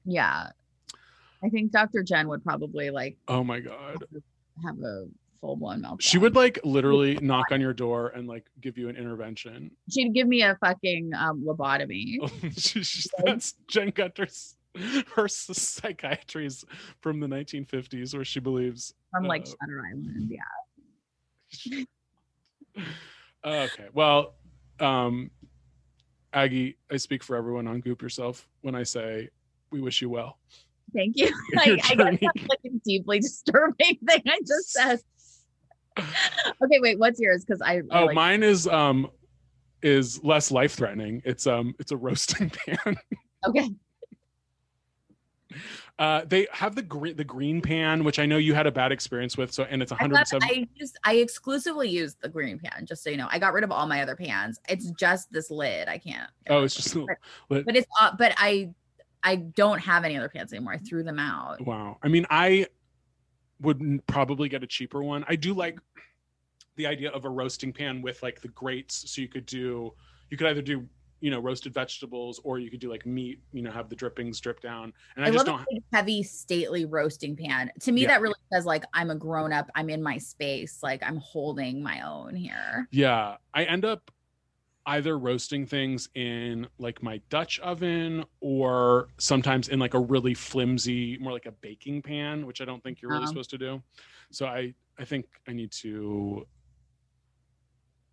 [0.05, 0.49] Yeah,
[1.43, 2.03] I think Dr.
[2.03, 4.05] Jen would probably like oh my god
[4.65, 5.07] have a
[5.41, 6.01] full blown meltdown.
[6.01, 10.13] she would like literally knock on your door and like give you an intervention She'd
[10.15, 12.19] give me a fucking um, lobotomy.
[13.25, 14.57] That's jen gunter's
[15.15, 16.65] her s- psychiatry is
[17.01, 20.31] from the 1950s where she believes from like uh, Shutter Island.
[20.31, 21.85] Yeah.
[23.45, 24.35] okay well
[24.81, 25.31] um
[26.33, 29.29] aggie i speak for everyone on goop yourself when i say
[29.71, 30.39] we wish you well
[30.95, 31.33] Thank you.
[31.57, 35.01] Like, I guess that's like a deeply disturbing thing I just said.
[35.99, 36.99] okay, wait.
[36.99, 37.45] What's yours?
[37.45, 37.77] Because I.
[37.77, 39.11] I Oh, like, mine is um
[39.83, 41.23] is less life threatening.
[41.25, 42.97] It's um it's a roasting pan.
[43.47, 43.71] Okay.
[45.99, 48.93] Uh they have the green the green pan, which I know you had a bad
[48.93, 49.53] experience with.
[49.53, 50.49] So and it's I, thought 107.
[50.49, 53.29] I just I exclusively use the green pan, just so you know.
[53.31, 54.59] I got rid of all my other pans.
[54.69, 55.89] It's just this lid.
[55.89, 56.31] I can't.
[56.49, 57.07] oh, it's just it.
[57.51, 57.67] lit.
[57.67, 58.71] but it's uh, but I
[59.23, 60.73] I don't have any other pans anymore.
[60.73, 61.65] I threw them out.
[61.65, 61.99] wow.
[62.03, 62.67] I mean, I
[63.61, 65.25] would probably get a cheaper one.
[65.29, 65.79] I do like
[66.77, 69.93] the idea of a roasting pan with like the grates, so you could do
[70.31, 70.89] you could either do
[71.23, 73.41] you know roasted vegetables or you could do like meat.
[73.53, 74.93] You know, have the drippings drip down.
[75.17, 75.85] And I, I, just love don't.
[75.95, 77.71] heavy, stately roasting pan.
[77.81, 78.09] To me, Yeah.
[78.09, 79.71] that really says like I'm a grown up.
[79.77, 80.81] I'm in my space.
[80.83, 82.89] Like I'm holding my own here.
[82.91, 84.11] Yeah, I end up
[84.87, 91.17] either roasting things in like my Dutch oven or sometimes in like a really flimsy,
[91.19, 93.29] more like a baking pan, which I don't think you're really Um.
[93.29, 93.81] supposed to do.
[94.33, 96.45] So I I think I need to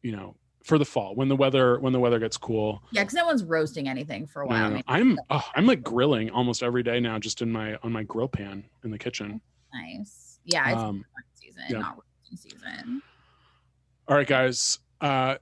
[0.04, 2.84] you know, for the fall when the weather when the weather gets cool.
[2.92, 4.58] Yeah, because no one's roasting anything for a while.
[4.64, 4.74] no, no.
[4.76, 8.04] Maybe I'm oh, I'm like grilling almost every day now just in my on my
[8.04, 9.42] grill pan in the kitchen.
[9.74, 10.40] nice.
[10.46, 11.06] Yeah, it's Um,
[11.36, 11.80] season, yeah.
[11.80, 13.02] not roasting season.
[14.08, 14.80] All right, guys.
[15.00, 15.36] Uh,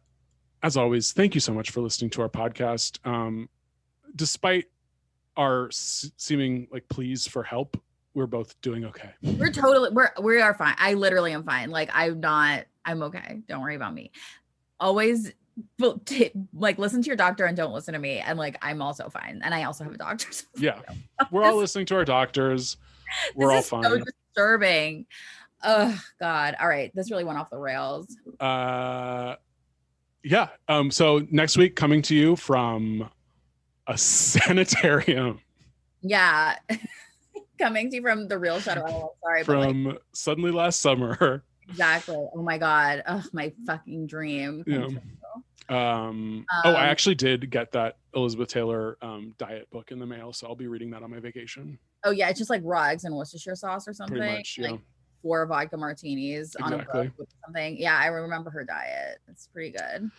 [0.63, 2.99] as always, thank you so much for listening to our podcast.
[3.07, 3.47] Um,
[4.15, 4.65] despite
[5.37, 7.81] our s- seeming like pleas for help,
[8.13, 9.11] we're both doing okay.
[9.21, 10.75] We're totally we're we are fine.
[10.77, 11.69] I literally am fine.
[11.69, 12.65] Like I'm not.
[12.83, 13.41] I'm okay.
[13.47, 14.11] Don't worry about me.
[14.79, 15.33] Always.
[16.05, 18.19] T- like listen to your doctor and don't listen to me.
[18.19, 19.41] And like I'm also fine.
[19.43, 20.31] And I also have a doctor.
[20.31, 20.79] so- Yeah,
[21.31, 22.77] we're all listening to our doctors.
[23.35, 23.83] We're all this is fine.
[23.83, 23.97] so
[24.35, 25.05] disturbing.
[25.63, 26.55] Oh God.
[26.61, 26.91] All right.
[26.93, 28.15] This really went off the rails.
[28.39, 29.35] uh,
[30.23, 30.49] yeah.
[30.67, 30.91] Um.
[30.91, 33.09] So next week, coming to you from
[33.87, 35.39] a sanitarium
[36.01, 36.57] Yeah.
[37.57, 39.09] Coming to you from the real Shutter Island.
[39.23, 41.43] Sorry, but like from suddenly last summer.
[41.69, 42.15] Exactly.
[42.15, 43.03] Oh my God.
[43.07, 44.63] Oh, my fucking dream.
[44.67, 44.87] Yeah.
[44.87, 45.75] true.
[45.75, 50.05] Um, oh, I Um, actually did get that Elizabeth Taylor um, diet book in the
[50.05, 51.77] mail, so I'll be reading that on my vacation.
[52.05, 54.17] Oh yeah, it's just like raw eggs and Worcestershire sauce or something.
[54.17, 54.71] Pretty much, yeah.
[54.71, 54.79] Like
[55.21, 57.07] four vodka martinis on a Exactly.
[57.17, 57.77] book something.
[57.77, 59.17] Yeah, I remember her diet.
[59.27, 60.09] It's pretty good.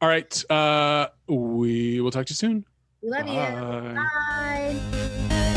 [0.00, 0.50] All right.
[0.50, 2.64] Uh, we will talk to you soon.
[3.02, 3.34] We love you.
[3.34, 4.80] Bye.
[5.28, 5.56] Bye.